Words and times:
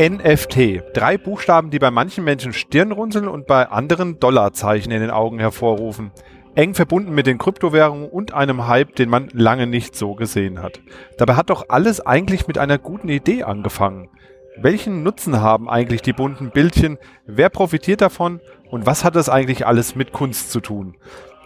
NFT. 0.00 0.82
Drei 0.92 1.16
Buchstaben, 1.16 1.70
die 1.70 1.78
bei 1.78 1.92
manchen 1.92 2.24
Menschen 2.24 2.52
Stirnrunzeln 2.52 3.28
und 3.28 3.46
bei 3.46 3.68
anderen 3.68 4.18
Dollarzeichen 4.18 4.90
in 4.90 5.00
den 5.00 5.10
Augen 5.12 5.38
hervorrufen. 5.38 6.10
Eng 6.56 6.74
verbunden 6.74 7.14
mit 7.14 7.28
den 7.28 7.38
Kryptowährungen 7.38 8.08
und 8.08 8.34
einem 8.34 8.66
Hype, 8.66 8.96
den 8.96 9.08
man 9.08 9.28
lange 9.32 9.68
nicht 9.68 9.94
so 9.94 10.14
gesehen 10.14 10.60
hat. 10.60 10.80
Dabei 11.16 11.36
hat 11.36 11.48
doch 11.48 11.66
alles 11.68 12.00
eigentlich 12.04 12.48
mit 12.48 12.58
einer 12.58 12.78
guten 12.78 13.08
Idee 13.08 13.44
angefangen. 13.44 14.08
Welchen 14.56 15.04
Nutzen 15.04 15.40
haben 15.40 15.68
eigentlich 15.68 16.02
die 16.02 16.12
bunten 16.12 16.50
Bildchen? 16.50 16.98
Wer 17.26 17.48
profitiert 17.48 18.00
davon? 18.00 18.40
Und 18.70 18.86
was 18.86 19.04
hat 19.04 19.14
das 19.14 19.28
eigentlich 19.28 19.64
alles 19.64 19.94
mit 19.94 20.12
Kunst 20.12 20.50
zu 20.50 20.58
tun? 20.60 20.96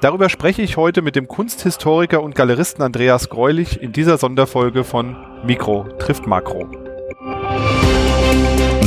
Darüber 0.00 0.30
spreche 0.30 0.62
ich 0.62 0.78
heute 0.78 1.02
mit 1.02 1.16
dem 1.16 1.28
Kunsthistoriker 1.28 2.22
und 2.22 2.34
Galeristen 2.34 2.82
Andreas 2.82 3.28
Greulich 3.28 3.82
in 3.82 3.92
dieser 3.92 4.16
Sonderfolge 4.16 4.84
von 4.84 5.16
Mikro 5.44 5.84
trifft 5.98 6.26
Makro. 6.26 6.87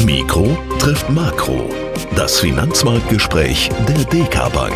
Mikro 0.05 0.57
trifft 0.79 1.09
Makro. 1.11 1.69
Das 2.15 2.39
Finanzmarktgespräch 2.39 3.69
der 3.87 4.03
DK 4.05 4.51
Bank. 4.51 4.73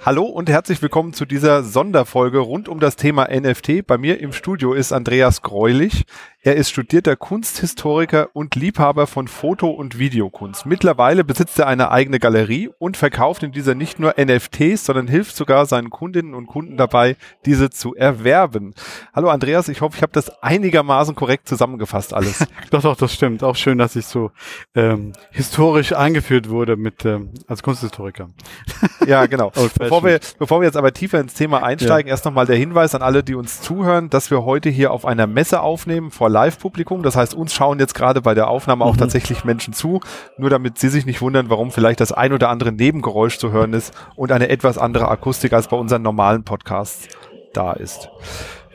Hallo 0.00 0.24
und 0.24 0.48
herzlich 0.48 0.80
willkommen 0.80 1.12
zu 1.12 1.26
dieser 1.26 1.62
Sonderfolge 1.62 2.38
rund 2.38 2.68
um 2.68 2.80
das 2.80 2.96
Thema 2.96 3.28
NFT. 3.28 3.86
Bei 3.86 3.98
mir 3.98 4.20
im 4.20 4.32
Studio 4.32 4.72
ist 4.72 4.92
Andreas 4.92 5.42
Greulich. 5.42 6.04
Er 6.46 6.56
ist 6.56 6.68
studierter 6.68 7.16
Kunsthistoriker 7.16 8.28
und 8.34 8.54
Liebhaber 8.54 9.06
von 9.06 9.28
Foto- 9.28 9.70
und 9.70 9.98
Videokunst. 9.98 10.66
Mittlerweile 10.66 11.24
besitzt 11.24 11.58
er 11.58 11.66
eine 11.66 11.90
eigene 11.90 12.18
Galerie 12.18 12.68
und 12.78 12.98
verkauft 12.98 13.42
in 13.42 13.50
dieser 13.50 13.74
nicht 13.74 13.98
nur 13.98 14.16
NFTs, 14.22 14.84
sondern 14.84 15.08
hilft 15.08 15.36
sogar 15.36 15.64
seinen 15.64 15.88
Kundinnen 15.88 16.34
und 16.34 16.46
Kunden 16.46 16.76
dabei, 16.76 17.16
diese 17.46 17.70
zu 17.70 17.94
erwerben. 17.94 18.74
Hallo 19.14 19.30
Andreas, 19.30 19.70
ich 19.70 19.80
hoffe, 19.80 19.96
ich 19.96 20.02
habe 20.02 20.12
das 20.12 20.42
einigermaßen 20.42 21.14
korrekt 21.14 21.48
zusammengefasst 21.48 22.12
alles. 22.12 22.46
doch, 22.70 22.82
doch, 22.82 22.96
das 22.98 23.14
stimmt. 23.14 23.42
Auch 23.42 23.56
schön, 23.56 23.78
dass 23.78 23.96
ich 23.96 24.04
so 24.04 24.30
ähm, 24.74 25.14
historisch 25.30 25.94
eingeführt 25.94 26.50
wurde 26.50 26.76
mit 26.76 27.06
ähm, 27.06 27.30
als 27.48 27.62
Kunsthistoriker. 27.62 28.28
ja, 29.06 29.24
genau. 29.24 29.50
bevor, 29.78 30.04
wir, 30.04 30.20
bevor 30.38 30.60
wir 30.60 30.66
jetzt 30.66 30.76
aber 30.76 30.92
tiefer 30.92 31.20
ins 31.20 31.32
Thema 31.32 31.62
einsteigen, 31.62 32.08
ja. 32.08 32.12
erst 32.12 32.26
nochmal 32.26 32.44
der 32.44 32.56
Hinweis 32.56 32.94
an 32.94 33.00
alle, 33.00 33.24
die 33.24 33.34
uns 33.34 33.62
zuhören, 33.62 34.10
dass 34.10 34.30
wir 34.30 34.44
heute 34.44 34.68
hier 34.68 34.90
auf 34.90 35.06
einer 35.06 35.26
Messe 35.26 35.62
aufnehmen 35.62 36.10
vor 36.10 36.33
Live-Publikum. 36.34 37.02
Das 37.02 37.16
heißt, 37.16 37.34
uns 37.34 37.54
schauen 37.54 37.78
jetzt 37.78 37.94
gerade 37.94 38.20
bei 38.20 38.34
der 38.34 38.48
Aufnahme 38.48 38.84
auch 38.84 38.94
mhm. 38.94 38.98
tatsächlich 38.98 39.44
Menschen 39.44 39.72
zu. 39.72 40.00
Nur 40.36 40.50
damit 40.50 40.78
Sie 40.78 40.88
sich 40.88 41.06
nicht 41.06 41.22
wundern, 41.22 41.48
warum 41.48 41.70
vielleicht 41.70 42.00
das 42.00 42.12
ein 42.12 42.32
oder 42.32 42.50
andere 42.50 42.72
Nebengeräusch 42.72 43.38
zu 43.38 43.52
hören 43.52 43.72
ist 43.72 43.94
und 44.16 44.32
eine 44.32 44.48
etwas 44.48 44.76
andere 44.76 45.08
Akustik 45.08 45.52
als 45.52 45.68
bei 45.68 45.76
unseren 45.76 46.02
normalen 46.02 46.44
Podcasts 46.44 47.08
da 47.52 47.72
ist. 47.72 48.10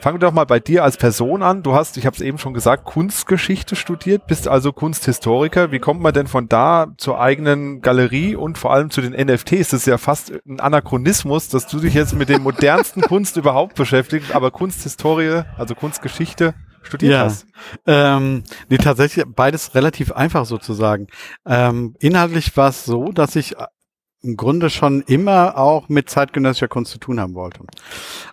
Fangen 0.01 0.15
wir 0.15 0.27
doch 0.27 0.33
mal 0.33 0.45
bei 0.45 0.61
dir 0.61 0.85
als 0.85 0.95
Person 0.95 1.43
an. 1.43 1.61
Du 1.61 1.73
hast, 1.73 1.97
ich 1.97 2.05
habe 2.05 2.15
es 2.15 2.21
eben 2.21 2.37
schon 2.37 2.53
gesagt, 2.53 2.85
Kunstgeschichte 2.85 3.75
studiert, 3.75 4.27
bist 4.27 4.47
also 4.47 4.71
Kunsthistoriker. 4.71 5.73
Wie 5.73 5.79
kommt 5.79 5.99
man 5.99 6.13
denn 6.13 6.27
von 6.27 6.47
da 6.47 6.87
zur 6.95 7.19
eigenen 7.19 7.81
Galerie 7.81 8.37
und 8.37 8.57
vor 8.57 8.71
allem 8.71 8.91
zu 8.91 9.01
den 9.01 9.11
NFTs? 9.11 9.71
Das 9.71 9.81
ist 9.81 9.87
ja 9.87 9.97
fast 9.97 10.31
ein 10.47 10.61
Anachronismus, 10.61 11.49
dass 11.49 11.67
du 11.67 11.81
dich 11.81 11.93
jetzt 11.93 12.15
mit 12.15 12.29
dem 12.29 12.43
modernsten 12.43 13.01
Kunst 13.09 13.35
überhaupt 13.35 13.75
beschäftigst, 13.75 14.33
aber 14.33 14.51
Kunsthistorie, 14.51 15.41
also 15.57 15.75
Kunstgeschichte, 15.75 16.53
studiert 16.83 17.13
ja. 17.13 17.19
hast. 17.25 17.45
Ähm, 17.85 18.43
nee, 18.69 18.77
tatsächlich 18.77 19.25
beides 19.27 19.75
relativ 19.75 20.11
einfach 20.11 20.45
sozusagen. 20.45 21.07
Ähm, 21.45 21.95
inhaltlich 21.99 22.55
war 22.57 22.69
es 22.69 22.85
so, 22.85 23.11
dass 23.11 23.35
ich 23.35 23.57
äh, 23.57 23.65
im 24.21 24.35
Grunde 24.35 24.69
schon 24.69 25.01
immer 25.01 25.57
auch 25.57 25.89
mit 25.89 26.09
zeitgenössischer 26.09 26.67
Kunst 26.67 26.91
zu 26.91 26.97
tun 26.97 27.19
haben 27.19 27.35
wollte. 27.35 27.61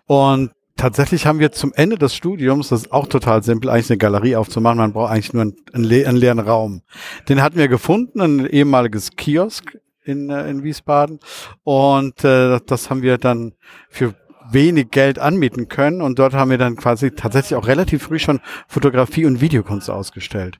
Und 0.06 0.50
tatsächlich 0.76 1.26
haben 1.26 1.38
wir 1.38 1.52
zum 1.52 1.72
Ende 1.74 1.96
des 1.96 2.14
Studiums, 2.14 2.68
das 2.68 2.82
ist 2.82 2.92
auch 2.92 3.06
total 3.06 3.42
simpel, 3.42 3.70
eigentlich 3.70 3.90
eine 3.90 3.98
Galerie 3.98 4.36
aufzumachen. 4.36 4.78
Man 4.78 4.92
braucht 4.92 5.12
eigentlich 5.12 5.32
nur 5.32 5.42
einen, 5.42 5.56
einen, 5.72 5.84
le 5.84 6.06
einen 6.06 6.16
leeren 6.16 6.40
Raum. 6.40 6.82
Den 7.28 7.42
hatten 7.42 7.56
wir 7.56 7.68
gefunden, 7.68 8.20
ein 8.20 8.46
ehemaliges 8.46 9.12
Kiosk 9.12 9.78
in, 10.04 10.30
äh, 10.30 10.48
in 10.48 10.62
Wiesbaden. 10.62 11.20
Und 11.64 12.24
äh, 12.24 12.60
das 12.66 12.90
haben 12.90 13.02
wir 13.02 13.18
dann 13.18 13.54
für 13.88 14.14
wenig 14.50 14.90
Geld 14.90 15.18
anmieten 15.18 15.68
können. 15.68 16.00
Und 16.00 16.18
dort 16.18 16.34
haben 16.34 16.50
wir 16.50 16.58
dann 16.58 16.76
quasi 16.76 17.10
tatsächlich 17.10 17.56
auch 17.56 17.66
relativ 17.66 18.04
früh 18.04 18.18
schon 18.18 18.40
Fotografie 18.68 19.26
und 19.26 19.40
Videokunst 19.40 19.90
ausgestellt. 19.90 20.58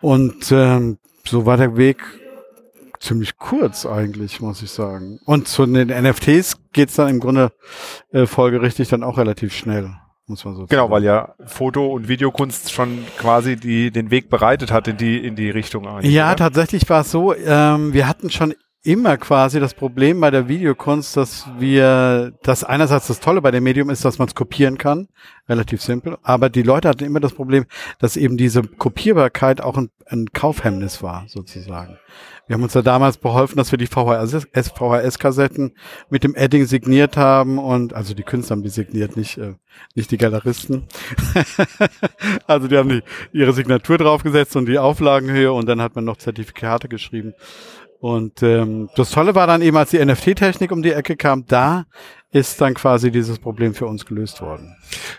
Und 0.00 0.50
ähm, 0.52 0.98
so 1.24 1.46
war 1.46 1.56
der 1.56 1.76
Weg 1.76 2.02
ziemlich 3.00 3.36
kurz 3.36 3.84
eigentlich, 3.84 4.40
muss 4.40 4.62
ich 4.62 4.70
sagen. 4.70 5.18
Und 5.24 5.48
zu 5.48 5.66
den 5.66 5.88
NFTs 5.88 6.56
geht's 6.72 6.94
dann 6.94 7.08
im 7.08 7.20
Grunde 7.20 7.52
äh, 8.12 8.26
folgerichtig 8.26 8.88
dann 8.88 9.02
auch 9.02 9.18
relativ 9.18 9.54
schnell. 9.54 9.90
Muss 10.26 10.44
man 10.44 10.54
so 10.54 10.66
genau, 10.66 10.82
sagen. 10.82 10.92
weil 10.92 11.04
ja 11.04 11.34
Foto- 11.46 11.92
und 11.92 12.08
Videokunst 12.08 12.72
schon 12.72 13.04
quasi 13.18 13.56
die, 13.56 13.90
den 13.90 14.10
Weg 14.10 14.30
bereitet 14.30 14.70
hat 14.70 14.86
in 14.86 14.96
die, 14.96 15.18
in 15.18 15.34
die 15.34 15.50
Richtung. 15.50 15.84
Ja, 16.02 16.28
oder? 16.28 16.36
tatsächlich 16.36 16.88
war 16.88 17.00
es 17.00 17.10
so, 17.10 17.34
ähm, 17.34 17.92
wir 17.92 18.06
hatten 18.06 18.30
schon 18.30 18.54
immer 18.84 19.16
quasi 19.16 19.60
das 19.60 19.74
Problem 19.74 20.20
bei 20.20 20.30
der 20.30 20.48
Videokunst, 20.48 21.16
dass 21.16 21.46
wir, 21.58 22.32
dass 22.42 22.64
einerseits 22.64 23.06
das 23.06 23.20
Tolle 23.20 23.40
bei 23.40 23.52
dem 23.52 23.62
Medium 23.62 23.90
ist, 23.90 24.04
dass 24.04 24.18
man 24.18 24.26
es 24.26 24.34
kopieren 24.34 24.76
kann, 24.76 25.08
relativ 25.48 25.80
simpel, 25.80 26.18
aber 26.22 26.48
die 26.50 26.62
Leute 26.62 26.88
hatten 26.88 27.04
immer 27.04 27.20
das 27.20 27.32
Problem, 27.32 27.66
dass 28.00 28.16
eben 28.16 28.36
diese 28.36 28.62
Kopierbarkeit 28.62 29.60
auch 29.60 29.76
ein, 29.76 29.90
ein 30.06 30.26
Kaufhemmnis 30.32 31.02
war, 31.02 31.24
sozusagen. 31.28 31.96
Wir 32.48 32.54
haben 32.54 32.64
uns 32.64 32.72
da 32.72 32.82
damals 32.82 33.18
beholfen, 33.18 33.56
dass 33.56 33.70
wir 33.70 33.78
die 33.78 33.86
VHS-Kassetten 33.86 35.76
mit 36.10 36.24
dem 36.24 36.34
Edding 36.34 36.66
signiert 36.66 37.16
haben 37.16 37.58
und 37.58 37.94
also 37.94 38.14
die 38.14 38.24
Künstler 38.24 38.56
haben 38.56 38.62
die 38.64 38.68
signiert, 38.68 39.16
nicht, 39.16 39.38
äh, 39.38 39.54
nicht 39.94 40.10
die 40.10 40.18
Galeristen. 40.18 40.88
also 42.48 42.66
die 42.66 42.76
haben 42.76 42.88
die, 42.88 43.02
ihre 43.32 43.52
Signatur 43.52 43.96
draufgesetzt 43.96 44.56
und 44.56 44.66
die 44.66 44.78
Auflagenhöhe 44.78 45.52
und 45.52 45.68
dann 45.68 45.80
hat 45.80 45.94
man 45.94 46.04
noch 46.04 46.16
Zertifikate 46.16 46.88
geschrieben. 46.88 47.32
Und 48.02 48.42
ähm, 48.42 48.90
das 48.96 49.10
Tolle 49.10 49.36
war 49.36 49.46
dann 49.46 49.62
eben, 49.62 49.76
als 49.76 49.90
die 49.90 50.04
NFT-Technik 50.04 50.72
um 50.72 50.82
die 50.82 50.90
Ecke 50.90 51.14
kam, 51.16 51.46
da 51.46 51.84
ist 52.32 52.58
dann 52.62 52.72
quasi 52.72 53.10
dieses 53.10 53.38
Problem 53.38 53.74
für 53.74 53.86
uns 53.86 54.06
gelöst 54.06 54.40
worden. 54.40 54.74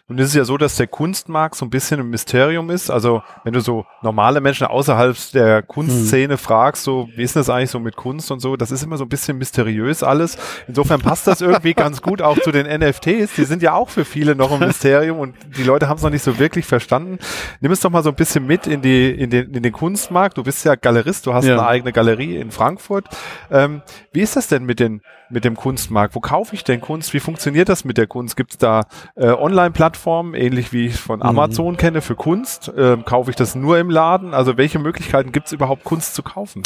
Nun 0.07 0.18
ist 0.18 0.29
es 0.29 0.34
ja 0.34 0.46
so, 0.46 0.57
dass 0.57 0.78
der 0.78 0.88
Kunstmarkt 0.88 1.53
so 1.53 1.63
ein 1.63 1.69
bisschen 1.69 2.00
ein 2.00 2.09
Mysterium 2.09 2.72
ist. 2.72 2.90
Also 2.90 3.22
wenn 3.44 3.53
du 3.53 3.59
so 3.59 3.85
normale 4.01 4.41
Menschen 4.41 4.66
außerhalb 4.66 5.16
der 5.31 5.62
Kunstszene 5.62 6.34
hm. 6.34 6.38
fragst, 6.40 6.84
so 6.84 7.07
wie 7.16 7.22
ist 7.22 7.35
das 7.35 7.51
eigentlich 7.51 7.69
so 7.69 7.79
mit 7.79 7.96
Kunst 7.96 8.31
und 8.31 8.40
so, 8.40 8.56
das 8.56 8.72
ist 8.72 8.81
immer 8.81 8.97
so 8.97 9.06
ein 9.06 9.09
bisschen 9.09 9.38
mysteriös 9.38 10.01
alles. 10.01 10.40
Insofern 10.68 11.01
passt 11.01 11.28
das 11.28 11.41
irgendwie 11.41 11.74
ganz 11.75 12.01
gut 12.01 12.19
auch 12.24 12.40
zu 12.40 12.51
den 12.51 12.66
NFTs. 12.66 13.35
Die 13.35 13.45
sind 13.45 13.62
ja 13.62 13.74
auch 13.74 13.90
für 13.90 14.06
viele 14.06 14.35
noch 14.35 14.51
ein 14.51 14.59
Mysterium 14.59 15.19
und 15.19 15.35
die 15.56 15.63
Leute 15.63 15.88
haben 15.88 15.97
es 15.97 16.03
noch 16.03 16.09
nicht 16.09 16.24
so 16.24 16.40
wirklich 16.40 16.66
verstanden. 16.66 17.19
Nimm 17.62 17.72
es 17.72 17.80
doch 17.80 17.91
mal 17.91 18.01
so 18.01 18.09
ein 18.09 18.16
bisschen 18.16 18.47
mit 18.47 18.66
in 18.66 18.81
die 18.81 19.12
in 19.12 19.30
den 19.30 19.53
in 19.53 19.62
den 19.62 19.72
Kunstmarkt. 19.72 20.40
Du 20.40 20.44
bist 20.44 20.66
ja 20.66 20.74
Galerist, 20.74 21.28
du 21.28 21.34
hast 21.35 21.45
ja. 21.45 21.53
eine 21.53 21.68
eigene 21.68 21.94
Galerie 21.94 22.38
in 22.38 22.50
Frankfurt. 22.50 23.06
Ähm, 23.51 23.84
wie 24.13 24.22
ist 24.22 24.35
das 24.35 24.47
denn 24.47 24.66
mit 24.66 24.80
den 24.80 25.01
mit 25.30 25.45
dem 25.45 25.56
Kunstmarkt? 25.56 26.16
Wo 26.16 26.19
kaufe 26.19 26.56
ich 26.56 26.63
denn 26.63 26.81
Kunst? 26.81 27.03
Wie 27.12 27.19
funktioniert 27.19 27.69
das 27.69 27.84
mit 27.84 27.97
der 27.97 28.06
Kunst? 28.06 28.38
Gibt 28.38 28.52
es 28.52 28.58
da 28.59 28.84
äh, 29.16 29.31
Online-Plattformen, 29.31 30.36
ähnlich 30.36 30.72
wie 30.72 30.86
ich 30.86 30.96
von 30.96 31.19
mhm. 31.19 31.25
Amazon 31.25 31.74
mhm. 31.74 31.78
kenne, 31.78 32.02
für 32.02 32.16
Kunst? 32.16 32.69
Äh, 32.69 32.97
kaufe 33.03 33.31
ich 33.31 33.36
das 33.36 33.56
nur 33.56 33.80
im 33.80 33.90
Laden? 33.90 34.34
Also 34.34 34.58
welche 34.58 34.80
Möglichkeiten 34.80 35.31
gibt 35.31 35.47
es 35.47 35.53
überhaupt, 35.53 35.84
Kunst 35.84 36.16
zu 36.16 36.22
kaufen? 36.22 36.62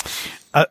Äh, 0.54 0.66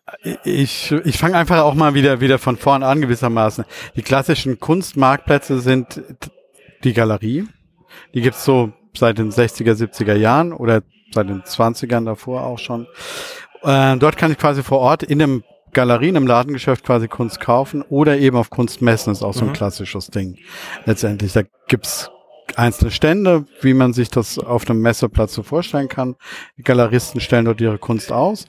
ich, 0.44 0.92
ich 0.92 1.18
fange 1.18 1.36
einfach 1.36 1.62
auch 1.62 1.74
mal 1.74 1.94
wieder, 1.94 2.20
wieder 2.20 2.38
von 2.38 2.56
vorn 2.56 2.82
an 2.82 3.00
gewissermaßen. 3.00 3.64
Die 3.96 4.02
klassischen 4.02 4.60
Kunstmarktplätze 4.60 5.60
sind 5.60 6.02
die 6.84 6.92
Galerie. 6.92 7.46
Die 8.14 8.20
gibt's 8.20 8.44
so 8.44 8.72
seit 8.94 9.18
den 9.18 9.30
60er, 9.30 9.72
70er 9.72 10.14
Jahren 10.14 10.52
oder 10.52 10.82
seit 11.12 11.28
den 11.28 11.42
20ern 11.42 12.04
davor 12.04 12.42
auch 12.44 12.58
schon. 12.58 12.86
Äh, 13.62 13.96
dort 13.96 14.16
kann 14.16 14.30
ich 14.30 14.38
quasi 14.38 14.62
vor 14.62 14.78
Ort 14.78 15.02
in 15.02 15.22
einem 15.22 15.44
Galerien 15.76 16.16
im 16.16 16.26
Ladengeschäft 16.26 16.86
quasi 16.86 17.06
Kunst 17.06 17.38
kaufen 17.38 17.82
oder 17.82 18.16
eben 18.16 18.38
auf 18.38 18.48
Kunstmessen 18.48 19.12
ist 19.12 19.22
auch 19.22 19.34
so 19.34 19.42
ein 19.42 19.48
mhm. 19.48 19.52
klassisches 19.52 20.06
Ding. 20.06 20.38
Letztendlich, 20.86 21.34
da 21.34 21.42
gibt's 21.68 22.10
einzelne 22.54 22.90
Stände, 22.90 23.44
wie 23.60 23.74
man 23.74 23.92
sich 23.92 24.08
das 24.08 24.38
auf 24.38 24.68
einem 24.70 24.80
Messeplatz 24.80 25.34
so 25.34 25.42
vorstellen 25.42 25.88
kann. 25.88 26.16
Die 26.56 26.62
Galeristen 26.62 27.20
stellen 27.20 27.44
dort 27.44 27.60
ihre 27.60 27.76
Kunst 27.76 28.10
aus. 28.10 28.46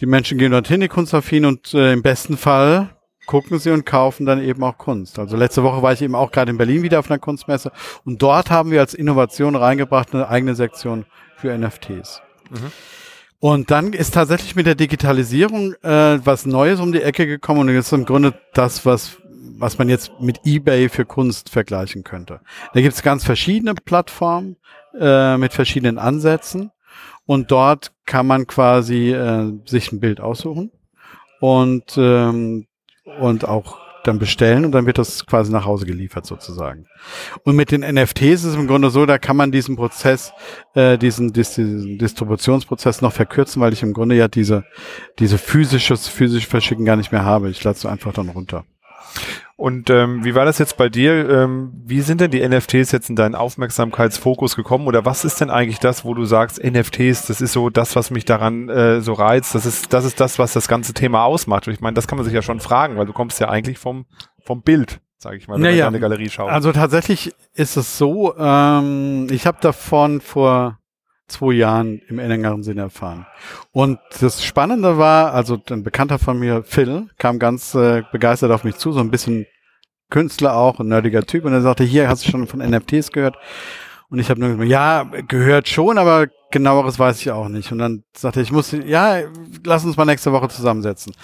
Die 0.00 0.04
Menschen 0.04 0.36
gehen 0.36 0.52
dorthin, 0.52 0.82
die 0.82 0.88
Kunstaffin, 0.88 1.46
und 1.46 1.72
äh, 1.72 1.94
im 1.94 2.02
besten 2.02 2.36
Fall 2.36 2.90
gucken 3.24 3.58
sie 3.58 3.70
und 3.70 3.86
kaufen 3.86 4.26
dann 4.26 4.42
eben 4.42 4.62
auch 4.62 4.76
Kunst. 4.76 5.18
Also 5.18 5.38
letzte 5.38 5.62
Woche 5.62 5.80
war 5.80 5.94
ich 5.94 6.02
eben 6.02 6.14
auch 6.14 6.32
gerade 6.32 6.50
in 6.50 6.58
Berlin 6.58 6.82
wieder 6.82 6.98
auf 6.98 7.10
einer 7.10 7.18
Kunstmesse 7.20 7.72
und 8.04 8.20
dort 8.20 8.50
haben 8.50 8.70
wir 8.70 8.80
als 8.80 8.92
Innovation 8.92 9.56
reingebracht 9.56 10.12
eine 10.12 10.28
eigene 10.28 10.54
Sektion 10.54 11.06
für 11.36 11.56
NFTs. 11.56 12.20
Mhm. 12.50 12.72
Und 13.42 13.72
dann 13.72 13.92
ist 13.92 14.14
tatsächlich 14.14 14.54
mit 14.54 14.66
der 14.66 14.76
Digitalisierung 14.76 15.74
äh, 15.82 16.24
was 16.24 16.46
Neues 16.46 16.78
um 16.78 16.92
die 16.92 17.02
Ecke 17.02 17.26
gekommen 17.26 17.62
und 17.62 17.74
das 17.74 17.86
ist 17.86 17.92
im 17.92 18.04
Grunde 18.04 18.34
das, 18.54 18.86
was 18.86 19.18
was 19.58 19.78
man 19.78 19.88
jetzt 19.88 20.12
mit 20.20 20.42
eBay 20.44 20.88
für 20.88 21.04
Kunst 21.04 21.48
vergleichen 21.48 22.04
könnte. 22.04 22.40
Da 22.72 22.80
gibt 22.80 22.94
es 22.94 23.02
ganz 23.02 23.24
verschiedene 23.24 23.74
Plattformen 23.74 24.58
äh, 24.96 25.36
mit 25.38 25.52
verschiedenen 25.52 25.98
Ansätzen 25.98 26.70
und 27.26 27.50
dort 27.50 27.90
kann 28.06 28.28
man 28.28 28.46
quasi 28.46 29.10
äh, 29.10 29.52
sich 29.66 29.90
ein 29.90 29.98
Bild 29.98 30.20
aussuchen 30.20 30.70
und 31.40 31.96
ähm, 31.96 32.68
und 33.18 33.48
auch 33.48 33.80
dann 34.04 34.18
bestellen 34.18 34.64
und 34.64 34.72
dann 34.72 34.86
wird 34.86 34.98
das 34.98 35.26
quasi 35.26 35.52
nach 35.52 35.64
Hause 35.64 35.86
geliefert 35.86 36.26
sozusagen. 36.26 36.86
Und 37.44 37.56
mit 37.56 37.70
den 37.70 37.80
NFTs 37.80 38.22
ist 38.22 38.44
es 38.44 38.54
im 38.54 38.66
Grunde 38.66 38.90
so, 38.90 39.06
da 39.06 39.18
kann 39.18 39.36
man 39.36 39.52
diesen 39.52 39.76
Prozess, 39.76 40.32
äh, 40.74 40.98
diesen, 40.98 41.32
diesen 41.32 41.98
Distributionsprozess 41.98 43.02
noch 43.02 43.12
verkürzen, 43.12 43.62
weil 43.62 43.72
ich 43.72 43.82
im 43.82 43.92
Grunde 43.92 44.14
ja 44.14 44.28
diese, 44.28 44.64
diese 45.18 45.38
physisches, 45.38 46.08
physisch 46.08 46.46
Verschicken 46.46 46.84
gar 46.84 46.96
nicht 46.96 47.12
mehr 47.12 47.24
habe. 47.24 47.50
Ich 47.50 47.62
lade 47.62 47.76
es 47.76 47.86
einfach 47.86 48.12
dann 48.12 48.28
runter. 48.28 48.64
Und 49.62 49.90
ähm, 49.90 50.24
wie 50.24 50.34
war 50.34 50.44
das 50.44 50.58
jetzt 50.58 50.76
bei 50.76 50.88
dir? 50.88 51.30
Ähm, 51.30 51.70
wie 51.84 52.00
sind 52.00 52.20
denn 52.20 52.32
die 52.32 52.44
NFTs 52.44 52.90
jetzt 52.90 53.08
in 53.08 53.14
deinen 53.14 53.36
Aufmerksamkeitsfokus 53.36 54.56
gekommen? 54.56 54.88
Oder 54.88 55.04
was 55.04 55.24
ist 55.24 55.40
denn 55.40 55.50
eigentlich 55.50 55.78
das, 55.78 56.04
wo 56.04 56.14
du 56.14 56.24
sagst, 56.24 56.60
NFTs, 56.60 57.28
das 57.28 57.40
ist 57.40 57.52
so 57.52 57.70
das, 57.70 57.94
was 57.94 58.10
mich 58.10 58.24
daran 58.24 58.68
äh, 58.68 59.00
so 59.00 59.12
reizt, 59.12 59.54
das 59.54 59.64
ist, 59.64 59.92
das 59.92 60.04
ist 60.04 60.18
das, 60.18 60.40
was 60.40 60.52
das 60.52 60.66
ganze 60.66 60.94
Thema 60.94 61.22
ausmacht. 61.22 61.68
Und 61.68 61.74
ich 61.74 61.80
meine, 61.80 61.94
das 61.94 62.08
kann 62.08 62.18
man 62.18 62.24
sich 62.24 62.34
ja 62.34 62.42
schon 62.42 62.58
fragen, 62.58 62.96
weil 62.96 63.06
du 63.06 63.12
kommst 63.12 63.38
ja 63.38 63.50
eigentlich 63.50 63.78
vom, 63.78 64.06
vom 64.44 64.62
Bild, 64.62 65.00
sage 65.18 65.36
ich 65.36 65.46
mal, 65.46 65.54
wenn 65.54 65.62
naja, 65.62 65.84
man 65.84 65.94
in 65.94 65.98
eine 65.98 66.00
Galerie 66.00 66.28
schaut. 66.28 66.50
Also 66.50 66.72
tatsächlich 66.72 67.32
ist 67.54 67.76
es 67.76 67.96
so, 67.96 68.36
ähm, 68.36 69.28
ich 69.30 69.46
habe 69.46 69.58
davon 69.60 70.20
vor 70.20 70.80
zwei 71.28 71.52
Jahren 71.52 72.00
im 72.08 72.18
engeren 72.18 72.64
Sinne 72.64 72.80
erfahren. 72.80 73.26
Und 73.70 74.00
das 74.20 74.44
Spannende 74.44 74.98
war, 74.98 75.32
also 75.32 75.56
ein 75.70 75.84
Bekannter 75.84 76.18
von 76.18 76.36
mir, 76.40 76.64
Phil, 76.64 77.06
kam 77.18 77.38
ganz 77.38 77.76
äh, 77.76 78.02
begeistert 78.10 78.50
auf 78.50 78.64
mich 78.64 78.74
zu, 78.74 78.90
so 78.90 78.98
ein 78.98 79.12
bisschen 79.12 79.46
Künstler 80.12 80.54
auch, 80.54 80.78
ein 80.78 80.88
nerdiger 80.88 81.24
Typ, 81.24 81.44
und 81.44 81.52
er 81.52 81.62
sagte, 81.62 81.84
hier, 81.84 82.08
hast 82.08 82.26
du 82.26 82.30
schon 82.30 82.46
von 82.46 82.60
NFTs 82.60 83.10
gehört? 83.10 83.36
Und 84.10 84.18
ich 84.18 84.28
habe 84.28 84.40
nur 84.40 84.50
gesagt, 84.50 84.68
ja, 84.68 85.04
gehört 85.26 85.68
schon, 85.70 85.96
aber 85.96 86.26
genaueres 86.50 86.98
weiß 86.98 87.18
ich 87.22 87.30
auch 87.30 87.48
nicht. 87.48 87.72
Und 87.72 87.78
dann 87.78 88.04
sagte 88.14 88.40
er, 88.40 88.42
ich 88.42 88.52
muss, 88.52 88.72
ja, 88.72 89.22
lass 89.64 89.86
uns 89.86 89.96
mal 89.96 90.04
nächste 90.04 90.32
Woche 90.32 90.48
zusammensetzen. 90.48 91.14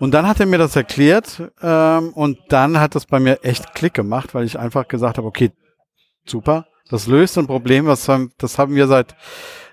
Und 0.00 0.12
dann 0.12 0.26
hat 0.26 0.40
er 0.40 0.46
mir 0.46 0.58
das 0.58 0.74
erklärt 0.74 1.40
ähm, 1.62 2.08
und 2.14 2.38
dann 2.48 2.80
hat 2.80 2.96
das 2.96 3.06
bei 3.06 3.20
mir 3.20 3.38
echt 3.44 3.74
Klick 3.76 3.94
gemacht, 3.94 4.34
weil 4.34 4.44
ich 4.44 4.58
einfach 4.58 4.88
gesagt 4.88 5.18
habe, 5.18 5.28
okay, 5.28 5.52
super, 6.26 6.66
das 6.90 7.06
löst 7.06 7.38
ein 7.38 7.46
Problem, 7.46 7.86
was 7.86 8.08
haben, 8.08 8.32
das 8.38 8.58
haben 8.58 8.74
wir 8.74 8.88
seit 8.88 9.14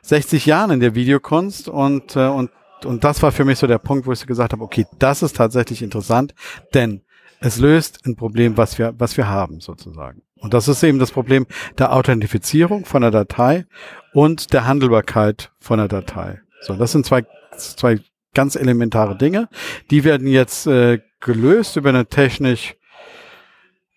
60 0.03 0.45
Jahren 0.45 0.69
in 0.69 0.79
der 0.79 0.93
Videokunst 0.93 1.69
und, 1.69 2.15
äh, 2.15 2.27
und, 2.27 2.51
und 2.85 3.03
das 3.03 3.23
war 3.23 3.31
für 3.31 3.45
mich 3.45 3.57
so 3.57 3.65
der 3.65 3.79
Punkt, 3.79 4.05
wo 4.05 4.11
ich 4.11 4.19
so 4.19 4.27
gesagt 4.27 4.53
habe, 4.53 4.63
okay, 4.63 4.85
das 4.99 5.23
ist 5.23 5.35
tatsächlich 5.35 5.81
interessant, 5.81 6.35
denn 6.75 7.01
es 7.41 7.57
löst 7.57 8.05
ein 8.05 8.15
Problem, 8.15 8.57
was 8.57 8.77
wir, 8.77 8.93
was 8.97 9.17
wir 9.17 9.27
haben, 9.27 9.59
sozusagen. 9.61 10.21
Und 10.35 10.53
das 10.53 10.67
ist 10.67 10.83
eben 10.83 10.99
das 10.99 11.11
Problem 11.11 11.45
der 11.77 11.93
Authentifizierung 11.93 12.85
von 12.85 13.01
der 13.01 13.11
Datei 13.11 13.65
und 14.13 14.53
der 14.53 14.65
Handelbarkeit 14.65 15.51
von 15.59 15.79
der 15.79 15.87
Datei. 15.87 16.41
So, 16.61 16.75
das 16.75 16.91
sind 16.91 17.05
zwei, 17.05 17.25
zwei 17.57 17.99
ganz 18.33 18.55
elementare 18.55 19.17
Dinge. 19.17 19.49
Die 19.91 20.03
werden 20.03 20.27
jetzt 20.27 20.67
äh, 20.67 20.99
gelöst 21.19 21.75
über 21.75 21.89
eine 21.89 22.05
technisch 22.05 22.75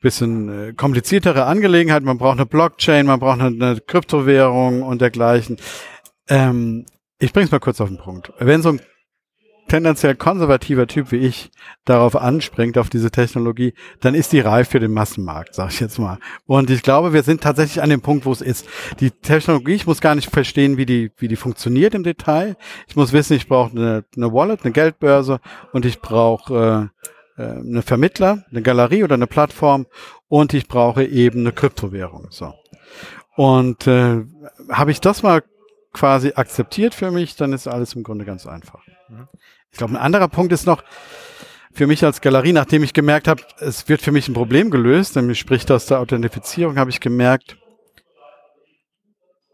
bisschen 0.03 0.49
äh, 0.71 0.73
kompliziertere 0.75 1.47
Angelegenheit. 1.47 2.03
Man 2.03 2.19
braucht 2.19 2.39
eine 2.39 2.47
Blockchain, 2.47 3.07
man 3.07 3.21
braucht 3.21 3.41
eine, 3.41 3.65
eine 3.65 3.81
Kryptowährung 3.81 4.83
und 4.83 5.01
dergleichen. 5.01 5.57
Ähm, 6.29 6.85
ich 7.19 7.33
bring's 7.33 7.53
mal 7.53 7.61
kurz 7.61 7.81
auf 7.81 7.89
den 7.89 7.99
Punkt. 7.99 8.33
Wenn 8.39 8.63
so 8.63 8.71
ein 8.71 8.81
tendenziell 9.73 10.15
konservativer 10.15 10.87
Typ 10.87 11.13
wie 11.13 11.17
ich 11.17 11.51
darauf 11.87 12.15
anspringt, 12.15 12.77
auf 12.77 12.91
diese 12.91 13.11
Technologie, 13.11 13.73
dann 14.01 14.15
ist 14.15 14.35
die 14.35 14.41
reif 14.41 14.69
für 14.69 14.81
den 14.81 14.93
Massenmarkt, 14.93 15.55
sag 15.55 15.71
ich 15.73 15.81
jetzt 15.81 15.99
mal. 15.99 16.19
Und 16.45 16.69
ich 16.69 16.83
glaube, 16.83 17.15
wir 17.15 17.23
sind 17.23 17.41
tatsächlich 17.41 17.83
an 17.83 17.89
dem 17.89 18.03
Punkt, 18.03 18.27
wo 18.27 18.33
es 18.33 18.43
ist. 18.43 18.69
Die 19.01 19.11
Technologie, 19.11 19.73
ich 19.73 19.87
muss 19.87 20.03
gar 20.03 20.15
nicht 20.15 20.29
verstehen, 20.29 20.77
wie 20.77 20.85
die, 20.85 21.11
wie 21.17 21.27
die 21.27 21.37
funktioniert 21.37 21.95
im 21.95 22.03
Detail. 22.03 22.59
Ich 22.87 22.97
muss 22.97 23.15
wissen, 23.15 23.33
ich 23.33 23.49
brauche 23.49 23.71
eine, 23.71 24.05
eine 24.15 24.31
Wallet, 24.31 24.63
eine 24.63 24.73
Geldbörse 24.73 25.41
und 25.73 25.87
ich 25.87 26.03
brauche 26.03 26.91
äh, 27.39 27.43
äh, 27.43 27.61
eine 27.61 27.81
Vermittler, 27.81 28.45
eine 28.51 28.61
Galerie 28.61 29.05
oder 29.05 29.15
eine 29.15 29.27
Plattform 29.27 29.87
und 30.29 30.53
ich 30.53 30.69
brauche 30.69 31.03
eben 31.03 31.41
eine 31.41 31.53
Kryptowährung. 31.53 32.27
So. 32.29 32.53
Und 33.37 33.87
äh, 33.87 34.23
habe 34.69 34.91
ich 34.91 35.01
das 35.01 35.23
mal 35.23 35.43
quasi 35.95 36.35
akzeptiert 36.35 36.95
für 36.95 37.11
mich, 37.11 37.37
dann 37.37 37.55
ist 37.55 37.69
alles 37.69 37.95
im 37.95 38.03
Grunde 38.03 38.27
ganz 38.27 38.47
einfach. 38.47 38.83
Ich 39.73 39.79
glaube, 39.79 39.95
ein 39.95 40.01
anderer 40.01 40.29
Punkt 40.29 40.53
ist 40.53 40.67
noch, 40.67 40.85
für 41.73 41.87
mich 41.87 42.05
als 42.05 42.21
Galerie, 42.21 42.53
nachdem 42.53 42.83
ich 42.85 42.93
gemerkt 42.93 43.27
habe, 43.27 43.43
es 43.59 43.89
wird 43.89 44.03
für 44.03 44.13
mich 44.13 44.29
ein 44.29 44.35
Problem 44.35 44.71
gelöst, 44.71 45.17
nämlich 45.17 45.39
spricht 45.39 45.71
aus 45.71 45.87
der 45.87 46.01
Authentifizierung, 46.01 46.79
habe 46.79 46.91
ich 46.91 47.01
gemerkt, 47.01 47.57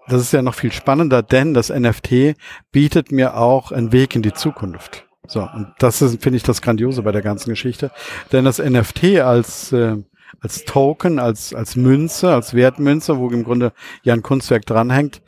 das 0.09 0.23
ist 0.23 0.32
ja 0.32 0.43
noch 0.43 0.55
viel 0.55 0.73
spannender, 0.73 1.23
denn 1.23 1.55
das 1.55 1.69
NFT 1.69 2.35
bietet 2.73 3.12
mir 3.12 3.37
auch 3.37 3.70
einen 3.70 3.93
Weg 3.93 4.17
in 4.17 4.23
die 4.23 4.32
Zukunft. 4.32 5.06
So, 5.26 5.43
und 5.43 5.75
das 5.79 6.03
ist, 6.03 6.21
finde 6.23 6.38
ich, 6.38 6.43
das 6.43 6.62
Grandiose 6.62 7.03
bei 7.03 7.12
der 7.12 7.23
ganzen 7.23 7.50
Geschichte. 7.50 7.93
Denn 8.32 8.47
das 8.47 8.59
NFT 8.59 9.21
als, 9.21 9.71
äh, 9.73 9.97
als 10.41 10.64
Token, 10.64 11.19
als, 11.19 11.53
als 11.53 11.76
Münze, 11.76 12.32
als 12.32 12.55
Wertmünze, 12.55 13.19
wo 13.19 13.29
im 13.29 13.44
Grunde 13.44 13.73
ja 14.03 14.14
ein 14.14 14.23
Kunstwerk 14.23 14.64
dranhängt, 14.64 15.21